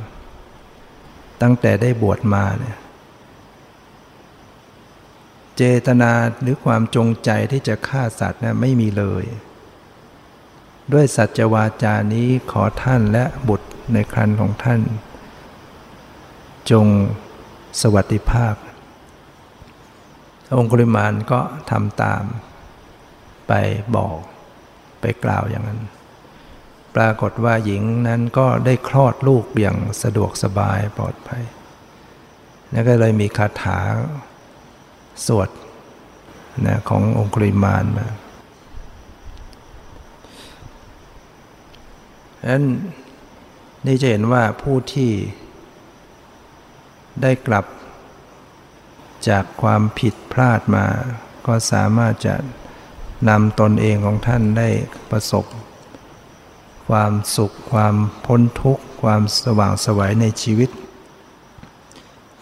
[1.41, 2.77] ตั้งแต่ได้บวชมาเนี่ย
[5.58, 9.26] เจตนาหรือความจงใจที่จะฆ่าสัตว์นี่ไม่มีเลย
[10.93, 14.82] ด้วยสัจวาจานี้ขอท่านและบุตรในครันของท่าน
[16.72, 16.88] จง
[17.82, 18.55] สวัสดิภาพ
[20.58, 21.39] องคุลิมานก็
[21.72, 22.24] ทำตาม
[23.47, 23.53] ไป
[23.95, 24.18] บอก
[25.01, 25.82] ไปกล่าวอย่างนั้น
[26.95, 31.43] ปรากฏว่าหญิงนั้นก็ได้คลอดลูกอย่างสะดวกสบายปลอดภัย
[32.72, 33.80] แล้วก็เลยมีคาถา
[35.26, 35.49] สวด
[36.65, 38.07] นะขององคุริมานมา
[42.39, 42.63] ดังนั้น
[43.86, 45.11] นี่จะเห็นว่าผู้ที่
[47.22, 47.65] ได้กลับ
[49.30, 50.86] จากความผิดพลาดมา
[51.47, 52.36] ก็สามารถจะ
[53.30, 54.70] นำตนเองของท่านได้
[55.11, 55.45] ประสบ
[56.89, 57.95] ความสุขความ
[58.26, 60.70] พ้นทุกข์ ความสว่างสวัยในชีวิต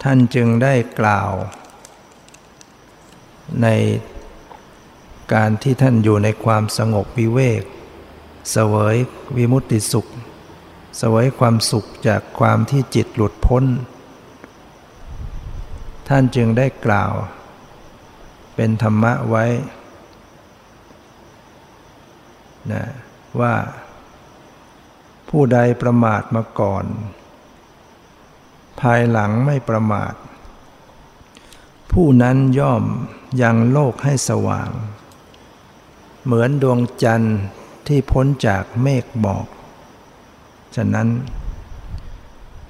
[0.02, 1.30] ท่านจึงได้กล่าว
[3.62, 3.68] ใน
[5.34, 7.62] การที่ท่านอยู่ในความสงบวิเวก
[8.50, 8.96] เสวย
[9.36, 10.06] วิมุตติสุข
[10.98, 13.64] เสวยความสุขจากความที่จิตหลุดพ้น
[16.08, 17.12] ท่านจึงได้กล่าว
[18.54, 19.44] เป็นธรรมะไว้
[22.72, 22.84] นะ
[23.40, 23.54] ว่า
[25.28, 26.84] ผู้ใดประมาทมาก่อน
[28.80, 30.14] ภายหลังไม่ประมาท
[31.92, 32.84] ผู้นั้นย่อม
[33.40, 34.70] ยังโลกให้สว่าง
[36.24, 37.38] เหมือนดวงจันทร์
[37.86, 39.46] ที่พ้นจากเมฆหมอก
[40.76, 41.08] ฉะนั้น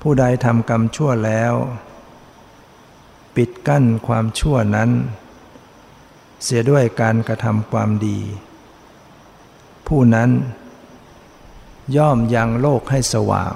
[0.00, 1.54] ผู้ใดทำกรรมชั่วแล้ว
[3.36, 4.90] ปิดกั้นความชั่วนั้น
[6.42, 8.20] เสียด้วยการกระทำความดี
[9.86, 10.30] ผู้นั้น
[11.96, 13.54] ย่อมยังโลกให้สว่าง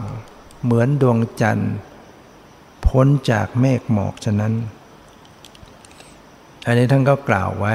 [0.63, 1.73] เหมือนดวงจันทร์
[2.87, 4.55] พ้นจากเมฆหมอกฉะนั้น
[6.67, 7.75] อันนี้ท่านก็กล่าวไว้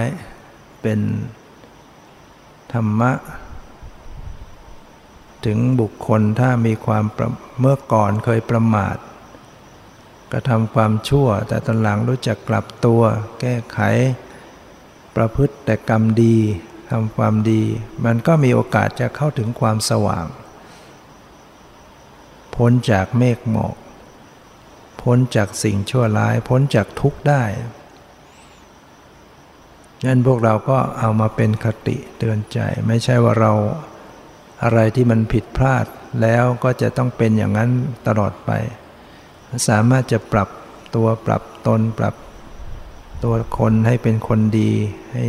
[0.81, 0.99] เป็น
[2.73, 3.11] ธรรมะ
[5.45, 7.05] ถึงบุคคลถ้ามีความ
[7.59, 8.97] เมื่อก่อนเคยประมาท
[10.31, 13.01] กระทำความชั่ว แต่ตอนหลังรู้จักกลับตัว
[13.39, 13.79] แก้ไข
[15.15, 16.38] ประพฤติแต่กรรมดี
[16.91, 17.63] ทำความดี
[18.05, 20.25] มันก็มีโอกาสจะเข้าถึงความสว่าง
[22.55, 23.75] พ้นจากเมฆหมอก
[25.01, 27.43] พ้นจากสิ่งชั่วร้าย พ้นจากทุกข์ได้
[30.08, 33.51] นั้นพวกเราก็เอามาเป็นคติเตือนใจ ไม่ใช่ว่าเรา
[34.64, 35.86] อะไรที่มันผิดพลาด
[36.22, 37.72] แล้วก็จะต้องเป็นอย่างนั้น
[38.08, 38.51] ตลอดไป
[39.68, 40.49] สามารถจะปรับ
[40.95, 42.16] ตัวปรับตนปรับ
[43.24, 44.72] ตัวคนให้เป็นคนดี
[45.14, 45.26] ให้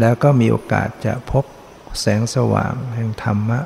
[0.00, 1.44] แล้วก็มีโอกาสจะพบ
[2.00, 3.60] แสงสว่างแห่งธรรมะ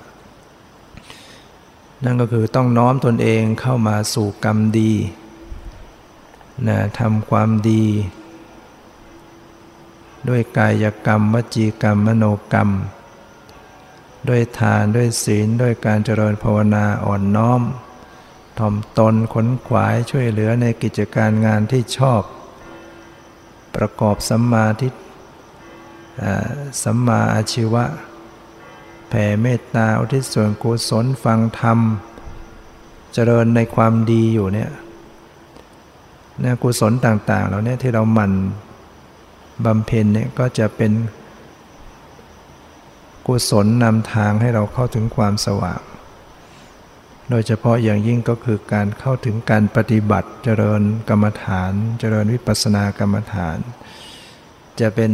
[2.04, 4.92] นั่นก็คือต้องน้อมตนเองเข้ามาสู่กรรมดี
[6.68, 7.84] นะทำความดี
[10.28, 12.70] ด้วยกายกรรม วจีกรรม มโนกรรม
[14.28, 17.62] ด้วยทานด้วยศีลด้วยการเจริญภาวนาอ่อนน้อม
[18.58, 22.22] ถ่อมตนขนขวายช่วยเหลือในกิจการงานที่ชอบ
[23.76, 24.94] ประกอบสัมมาทิฏ
[26.82, 27.84] สัมมาอาชีวะ
[29.08, 31.78] แผ่เมตตาอุทิศส่วนกุศลฟังธรรม
[33.12, 34.70] เจริญในความดีอยู่เนี่ย
[36.40, 38.32] เนี่ยกุศลต่างๆเหล่านี้ที่เราหมั่น
[39.64, 40.92] บำเพ็ญเนี่ยก็จะเป็น
[43.26, 45.82] กุศลนำทางให้เราเข้าถึงความสว่าง
[47.30, 53.58] โดยเฉพาะอย่างยิ่งก็คือการเข้าถึงการปฏิบัติเจริญกรรมฐาน เจริญวิปัสสนากรรมฐาน
[54.80, 55.12] จะเป็น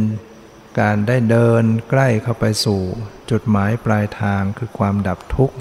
[0.79, 2.81] การได้เดินใกล้เข้าไปสู่
[3.31, 5.55] จุดหมายปลายทางคือความดับทุกข์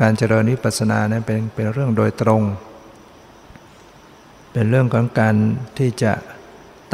[0.00, 2.42] การเจริญวิปัสสนานั้นเป็นเป็นเรื่องโดยตรง
[4.52, 5.34] เป็นเรื่องของการ
[5.78, 6.12] ที่จะ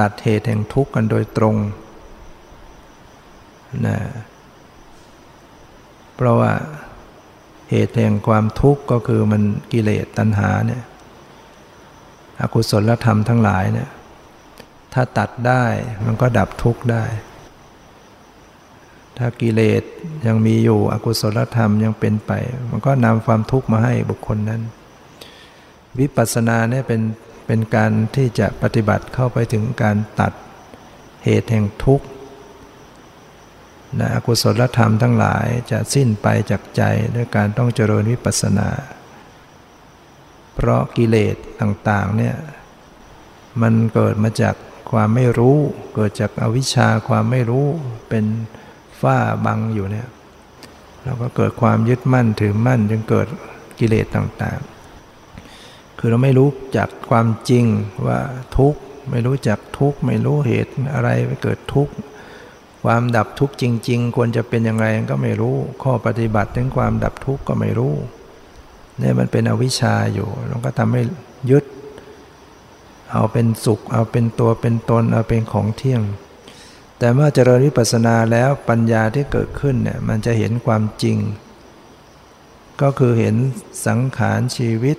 [0.01, 1.57] ตัดเหตุแห่งทุกข์กันโดยตรง
[3.87, 3.99] นะ
[6.15, 6.53] เพราะว่า
[7.71, 10.83] เหตุแห่งความทุกข์ก็คือมันกิเลสตัณหาเนี่ย
[12.41, 13.91] อกุศลธรรมทั้งหลายเนี่ย
[14.93, 15.65] ถ้าตัดได้
[16.07, 17.05] มันก็ดับทุกข์ได้
[19.19, 19.83] ถ้ากิเลส
[20.27, 22.33] ยังมีอยู่อกุศลธรรมยังเป็นไป
[22.71, 24.63] มันก็นำความทุกข์มาให้บุคคลนั้น
[25.99, 27.01] วิปัสสนาเนี่ยเป็น
[27.47, 30.33] เป็นการที่จะปฏิบัติเข้าไปถึงการตัด
[31.25, 32.07] เหตุแห่งทุกข์
[34.01, 36.83] นะอกุศลธรรมทั้งหลายจะสิ้นไปจากใจ
[37.15, 38.69] ด้วยการต้องเจริญวิปัสสนา
[40.55, 42.37] เพราะกิเลสต่างๆเนี่ย
[43.63, 44.55] มันเกิดมาจาก
[44.91, 45.59] ความไม่รู้
[45.95, 47.67] เกิดจากอวิชชาความไม่รู้
[48.09, 48.25] เป็น
[49.01, 50.09] ฝ้าบังอยู่เนี่ย
[51.05, 53.27] แล้วก็เกิดความยึดมั่นถือมั่นจึงเกิด
[53.79, 54.59] กิเลสต่าง
[56.05, 57.65] คือเราไม่รู้จักความจริง
[58.07, 58.21] ว่า
[58.57, 58.81] ทุกข์
[59.11, 61.93] ไม่รู้จักทุกข์ไม่รู้เหตุอะไรไปเกิดทุกข์
[62.85, 67.95] ความดับทุกข์จริง ๆ ควรจะเป็นอย่างไรก็ไม่รู้ ข้อปฏิบัติถึงความดับทุกข์ก็ไม่รู้
[68.99, 71.03] เนี่ยมันเป็นอวิชชาอยู่แล้วก็ทำให้
[71.51, 71.65] ยึด
[73.13, 76.03] เอาเป็นสุข เอาเป็นตัวเป็นตน เอาเป็นของเที่ยง
[76.99, 81.19] แต่เมื่อเจริญวิปัสสนาแล้วปัญญาที่เกิดขึ้นเนี่ยมันจะเห็นความจริง
[82.83, 83.37] ก็คือเห็น
[83.87, 84.97] สังขารชีวิต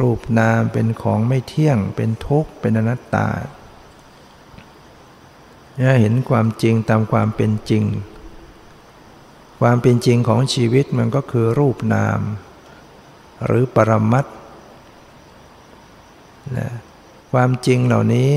[0.00, 3.28] รูปนามเป็นของไม่เที่ยง เป็นทุกข์ เป็นอนัตตา
[6.00, 7.84] เห็นความจริงตามความเป็นจริง
[9.60, 12.20] ความเป็นจริงของชีวิตมันก็คือรูปนาม
[13.46, 14.26] หรือปรมัต
[16.56, 16.70] นะ
[17.32, 18.32] ความจริงเหล่านี้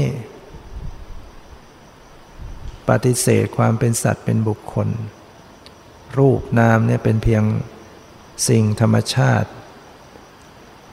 [2.89, 4.89] ปฏิเสธความเป็นสัตว์เป็นบุคคล
[6.18, 7.43] รูปนามเนี่ยเป็นเพียง
[8.47, 9.49] สิ่งธรรมชาติ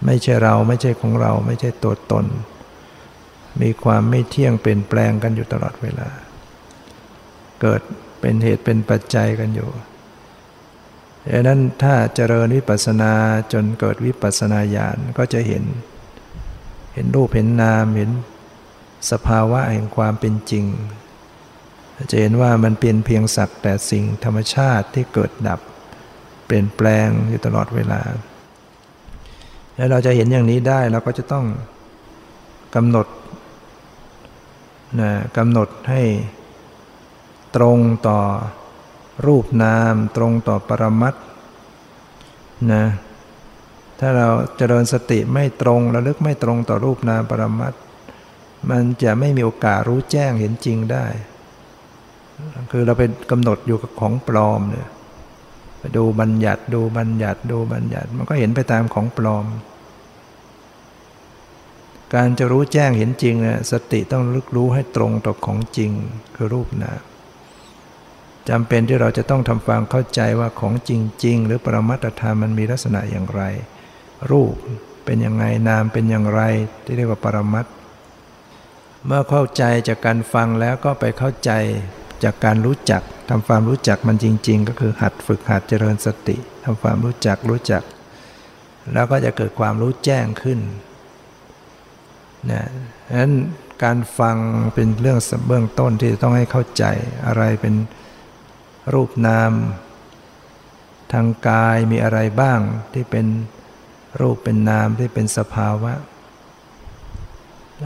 [0.06, 2.26] ไม่ใช่เราไม่ใช่ของเราไม่ใช่ตัวตน
[3.62, 6.08] มีความไม่เที่ยงเปลี่ยนแปลงกันอยู่ตลอดเวลา
[7.60, 7.80] เกิด
[8.20, 9.70] เป็นเหตุเป็นปัจจัยกันอยู่
[11.32, 13.12] ดังนั้นถ้าเจริญวิปัสสนา
[13.52, 15.64] จนเกิดวิปัสสนาญาณก็จะเห็น
[16.94, 18.10] เห็นรูปเห็นนามเห็น
[19.10, 20.66] สภาวะแห่งความเป็นจริง
[22.10, 25.60] จะเห็นว่ามันเป็นเพียงสักแต่สิ่งธรรมชาติที่เกิดดับ
[26.46, 28.00] เปลี่ยนแปลงอยู่ตลอดเวลา
[29.76, 31.46] แล้วเราจะเห็นอย่างนี้ได้เราก็จะต้อง
[32.74, 33.06] กำหนด
[35.00, 36.02] นะกำหนดให้
[37.56, 38.20] ตรงต่อ
[39.26, 41.14] รูปนาม ตรงต่อปรมัต
[42.72, 42.84] นะ
[44.00, 47.74] ถ้าเราเจริญสติไม่ตรงระลึกไม่ตรงต่อรูปนามปรมัต
[48.70, 51.06] มันจะไม่มีโอกาสรู้แจ้งเห็นจริงได้
[52.70, 54.88] คือเราไปกำหนดอยู่กับของปลอมเนี่ย
[55.96, 59.46] ดูบัญญัติดูบัญญัติดูบัญญัติ มันก็เห็นไปตามของปลอม
[62.14, 65.90] การจะรู้แจ้งเห็นจริงเนี่ยสติต้องลึกรู้ให้ตรงต่อของจริง
[66.34, 67.00] คือรูปนาม
[68.48, 70.90] จำเป็นที่เราจะต้องทำความเข้าใจว่าของจ
[71.24, 73.42] ริง ๆ หรือปรมัตธรรมมันมีลักษณะอย่างไร
[74.30, 74.54] รูป
[75.04, 76.40] เป็นยังไงนามเป็นอย่างไร
[76.84, 77.66] ที่เรียกว่าปรมัต
[79.06, 81.50] เมื่อเข้าใจจากการฟังแล้วก็ไปเข้าใจ
[82.24, 87.82] จากการรู้จักทำความรู้จักมันจริง ๆ ก็คือหัดฝึกหัดเจริญสติทำความรู้จักรู้จัก
[88.92, 90.58] แล้วก็จะเกิดความรู้แจ้งขึ้น
[92.50, 92.64] นะ
[93.08, 93.32] ฉะนั้น
[93.84, 94.36] การฟัง
[94.74, 96.84] เป็นเรื่องเบื้องต้นที่จะต้องให้เข้าใจ
[97.26, 97.74] อะไรเป็น
[98.94, 99.52] รูปนาม
[101.12, 102.60] ทางกายมีอะไรบ้าง
[102.94, 103.26] ที่เป็น
[104.20, 105.92] รูปเป็นนามที่เป็นสภาวะ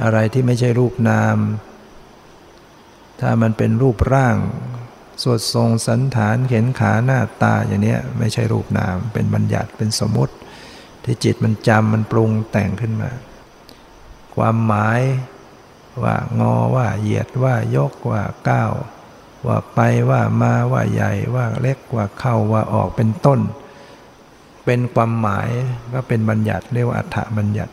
[0.03, 1.37] อะไรที่ไม่ใช่รูปนาม
[3.21, 4.37] ถ้ามันเป็นรูปร่าง
[5.23, 10.35] สวดทรงสันฐานเข็นขาหน้าตาอย่างนี้ไม่ใช่รูปนาม เป็นบัญญัติเป็นสมมติ
[11.05, 13.11] ที่จิตมันจำมันปรุงแต่งขึ้นมา
[14.35, 15.01] ความหมาย
[16.03, 18.73] ว่างอว่าเหยียดว่ายกว่าก้าว
[19.47, 23.41] ว่าไปว่ามาว่าใหญ่ว่าเล็กว่าเข้าว่าออกเป็นต้น
[24.65, 25.49] เป็นความหมาย
[25.95, 27.73] ก็เป็นบัญญัติเรียกว่าอัฏฐบัญญัติ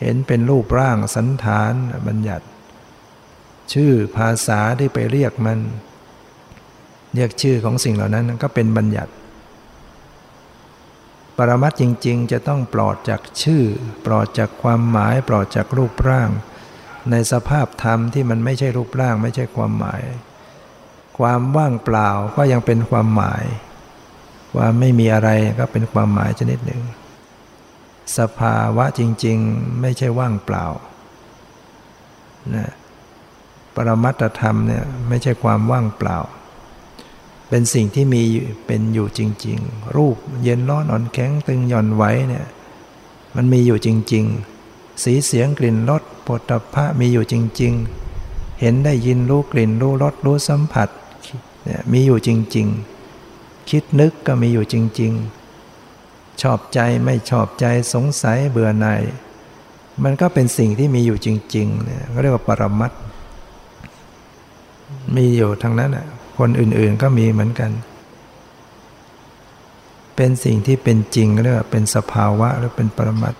[0.00, 1.72] เห็นเป็นรูปร่างสันฐาน
[2.08, 2.44] บัญญัติ
[3.72, 5.58] ชื่อภาษาที่ไปเรียกมัน
[7.14, 9.12] เรียกชื่อของสิ่งเหล่านั้นก็เป็นบัญญัติ
[11.36, 13.64] ปรมัตจริง ๆ จะต้องปลอดจากชื่อ
[14.06, 16.30] ปลอดจากความหมาย ปลอดจากรูปร่าง
[17.10, 20.02] ในสภาพธรรมที่มันไม่ใช่รูปร่าง ไม่ใช่ความหมาย
[21.18, 23.44] ความว่างเปล่าก็ยังเป็นความหมาย
[24.54, 26.82] ความไม่มีอะไรก็เป็นความหมายชนิดหนึ่ง
[28.18, 30.66] สภาวะจริง ๆ ไม่ใช่ว่างเปล่า
[32.54, 32.70] นะ
[33.88, 36.18] รมัตธรรมเนี่ยไม่ใช่ความว่างเปล่า
[37.48, 38.22] เป็นสิ่งที่มี
[38.66, 42.46] เป็นอยู่จริง ๆ รูปเย็นร้อนอ่อนแข็งตึงหย่อนไหวเนี่ย
[43.36, 44.24] มันมีอยู่จริง
[44.64, 46.40] ๆ สีเสียงกลิ่นรสผฏ
[46.74, 47.72] ฐะมีอยู่จริง
[48.16, 50.88] ๆ เห็นได้ยินรู้กลิ่นรู้รสรู้สัมผัส
[51.64, 52.66] เนี่ยมีอยู่จริง
[53.18, 55.12] ๆ คิดนึกก็มีอยู่จริง
[55.76, 59.02] ๆ ชอบใจไม่ชอบใจสงสัยเบื่อหน่าย
[60.02, 62.92] มันก็เป็นสิ่งที่มีอยู่จริงๆเนี่ยก็เรียกว่าปรมัต
[65.16, 66.06] มีอยู่ทั้งนั้นอะ
[66.38, 67.70] คนอื่นๆก็มีเหมือนกัน
[70.16, 73.34] เป็นสิ่งที่เป็นจริงเรียกว่าเป็นสภาวะหรือเป็นปรมัต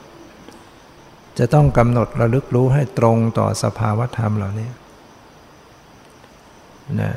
[1.39, 4.69] จะต้องกำหนดระลึกรู้ให้ตรงต่อสภาวธรรมเหล่านี้
[7.01, 7.13] นะ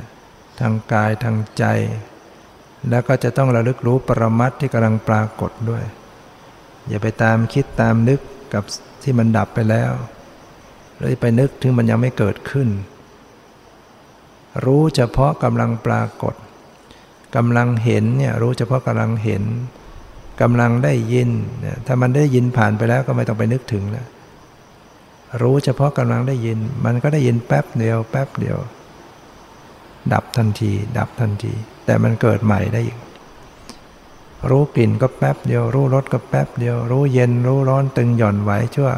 [0.59, 1.65] ทางกายทางใจ
[2.89, 5.83] แล้วก็จะต้องระลึกรู้ปรมัตที่กำลังปรากฏด้วย
[6.87, 8.19] อย่าไปตามคิดตามนึก
[8.53, 8.63] กับ
[9.03, 9.91] ที่มันดับไปแล้ว
[10.97, 12.67] หรือไปนึกถึงมันยังไม่เกิดขึ้น
[14.65, 16.35] รู้เฉพาะกำลังปรากฏ
[17.35, 19.43] กำลังเห็นเนี่ยรู้เฉพาะกำลังเห็น
[20.41, 21.29] กำลังได้ยิน
[21.87, 24.07] ถ้ามันได้ยินผ่านไปแล้วก็ไม่ต้องไปนึกถึงแล้ว
[25.41, 28.57] รู้เฉพาะกำลังได้ยิน มันก็ได้ยินแป๊บเดียว แป๊บเดียว
[30.13, 31.53] ดับทันที ดับทันที
[31.85, 32.97] แต่มันเกิดใหม่ได้อีก
[34.49, 38.89] รู้กลิ่นก็แป๊บเดียว รู้รสก็แป๊บเดียว รู้เย็น รู้ร้อนตึงหย่อนไหวชั่ว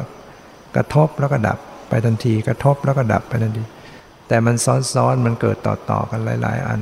[0.75, 3.63] กระทบแล้วก็ดับไปทันที กระทบแล้วก็ดับไปทันที
[4.27, 4.55] แต่มัน
[4.93, 6.81] ซ้อนๆ มันเกิดต่อๆกันหลาย ๆ อัน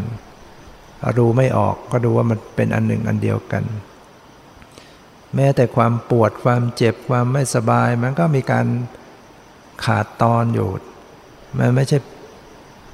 [1.19, 3.63] ดูไม่ออกก็ดูว่ามันเป็นอันหนึ่งอันเดียวกัน
[5.35, 8.65] แม้แต่ความปวดความเจ็บความไม่สบาย มันก็มีการ
[9.85, 10.69] ขาดตอนอยู่
[11.59, 11.97] มันไม่ใช่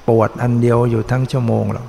[0.07, 1.87] ปวดอันเดียวอยู่ทั้งชั่วโมงหรอก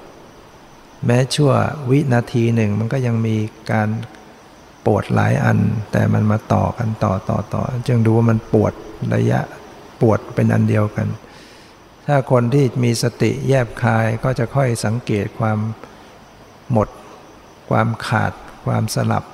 [1.06, 1.52] แม้ชั่ว
[1.90, 3.36] วินาทีหนึ่งมันก็ยังมี
[3.72, 3.88] การ
[4.86, 5.58] ปวดหลายอัน
[5.92, 8.72] แต่มันมาต่อกันต่อต่อต่อ จึงดูว่ามันปวด
[9.14, 9.40] ระยะ
[10.00, 11.06] ปวดเป็นอันเดียวกัน
[12.06, 15.58] ถ้าคนที่มีสติแยบคายก็จะค่อยสังเกตความ
[16.72, 16.88] หมด
[17.70, 18.32] ความขาด
[18.66, 19.24] ความสลับ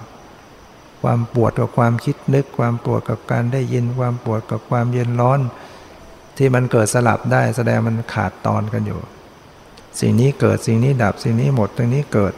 [1.03, 5.41] ความปวดกับความคิดนึก ความปวดกับการได้ยิน ความปวดกับความเย็นร้อน
[6.37, 9.01] ที่มันเกิดสลับได้แสดงมันขาดตอนกันอยู่
[10.01, 12.35] สิ่งนี้เกิดสิ่งนี้ดับสิ่งนี้หมดตรงนี้เกิด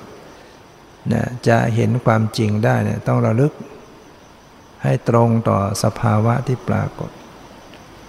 [1.09, 3.53] เนี่ยจะเห็นความจริงได้เนี่ยต้องระลึก
[4.83, 7.11] ให้ตรงต่อสภาวะที่ปรากฏ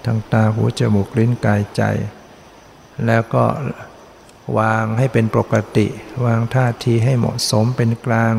[0.05, 1.81] ทางตาหูจมูกลิ้นกายใจ
[3.05, 3.43] แล้วก็
[4.59, 5.87] วางให้เป็นปกติ
[6.25, 8.33] วางท่าทีให้เหมาะสมเป็นกลาง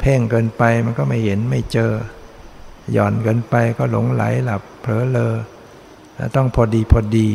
[0.00, 1.92] เพ่งเกินไปมันก็ไม่เห็นไม่เจอ
[2.92, 5.34] หย่อนเกินไปก็หลงไหลหลับเผลอเลอ
[6.36, 7.28] ต้องพอดีพอดี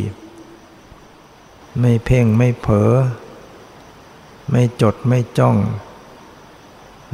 [1.79, 2.91] ไม่เพ่งไม่เผลอ
[4.51, 5.57] ไม่จดไม่จ้อง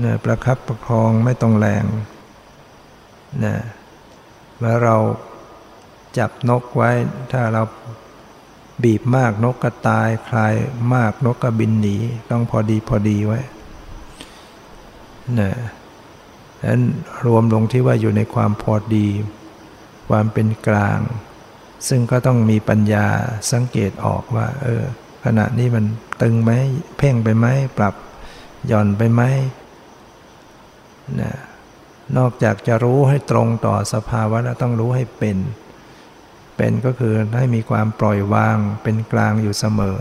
[0.04, 1.86] นี่ประคับประคองไม่ต้องแรง
[3.44, 3.56] นะ
[4.58, 4.96] เมื่อเรา
[6.18, 6.92] จับนกไว้
[7.32, 7.64] ถ้าเรา
[8.84, 10.54] บีบมากนกก็ตาย คลาย
[10.94, 11.98] มากนกก็บินหนี
[12.30, 13.40] ต้องพอดีพอดีไว้
[15.40, 15.52] นะ
[16.70, 16.84] นั้น
[17.26, 19.08] รวมลงที่ว่าอยู่ในความพอดี
[20.10, 21.00] ความเป็นกลาง
[21.88, 23.06] ซึ่งก็ต้องมีปัญญา
[23.52, 24.84] สังเกตออกว่า เออ
[25.26, 25.86] ขณะนี้มัน
[26.22, 26.52] ตึงไหม
[26.98, 27.48] เพ่งไปไหม
[27.78, 27.96] ปรับ
[28.68, 29.22] หย่อนไปไหม
[31.22, 31.34] นะ
[32.18, 35.38] นอกจากจะรู้ให้ตรงต่อสภาวะแล้วต้องรู้ให้เป็น
[36.56, 39.98] เป็นก็คือให้มีความปล่อยวางเป็นกลางอยู่เสมอ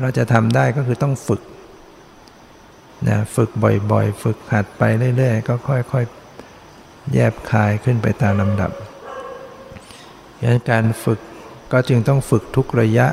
[0.00, 1.42] เราจะทำได้ก็คือต้องฝึก
[3.08, 4.82] นะฝึกบ่อยๆ ฝึกหัดไป
[5.16, 8.70] เรื่อยๆ ก็ค่อยๆ แยบคายขึ้นไปตามลำดับ
[10.38, 11.20] ดังนั้นการฝึก
[11.72, 13.06] ก็จึงต้องฝึกทุกระยะ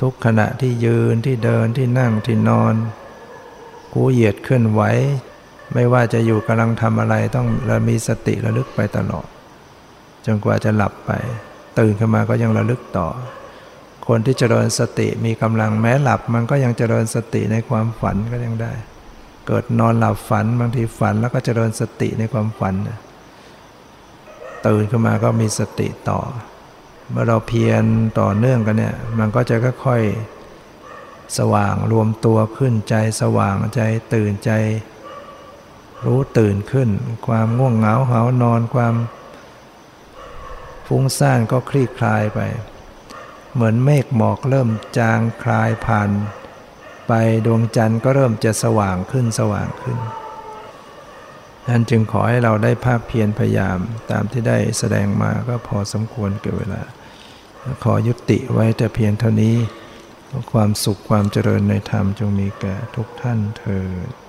[0.00, 2.74] ทุกขณะที่ยืนที่เดินที่นั่งที่นอน
[3.92, 4.82] กูเหยียดเคลื่อนไหว
[5.74, 9.26] ไม่ว่าจะอยู่กำลังทำอะไรต้องระมีสติระลึกไปตลอด
[10.26, 11.10] จนกว่าจะหลับไป
[11.78, 13.08] ตื่นขึ้นมาก็ยังระลึกต่อ
[14.08, 18.72] คนที่เจริญสติมีกำลังแม้หลับ มันก็ยังเจริญสติในความฝันก็ยังได้
[19.46, 22.74] เกิดนอนหลับฝันบางทีฝันแล้วก็เจริญสติในความฝัน
[24.66, 26.20] ตื่นขึ้นมาก็มีสติต่อ
[27.10, 27.84] เมื่อเราเพียร
[28.20, 33.80] ต่อเนื่องกันเนี่ยมันก็จะค่อยๆสว่างรวมตัวขึ้นใจสว่างใจ
[34.14, 34.50] ตื่นใจ
[36.04, 36.88] รู้ตื่นขึ้น
[37.26, 38.94] ความง่วงเหงาเหานอนความ
[40.86, 42.40] ฟุ้งซ่านก็คลี่คลายไป
[43.54, 44.68] เหมือนเมฆหมอกเริ่ม
[44.98, 46.10] จางคลายผ่าน
[47.08, 47.12] ไป
[47.46, 49.98] ดวงจันทร์ก็เริ่มจะสว่างขึ้นสว่างขึ้น
[51.68, 53.78] นั้นจึงขอให้เราได้ภาพเพียรพยายาม
[54.10, 56.82] ตามที่ได้แสดงมาก็พอสมควรเกิดเวลา
[57.84, 59.56] ขอยุติไว้แต่เพียงเท่านี้
[60.52, 64.23] ความสุขความเจริญในธรรมจงมีแก่ทุกท่านเถิด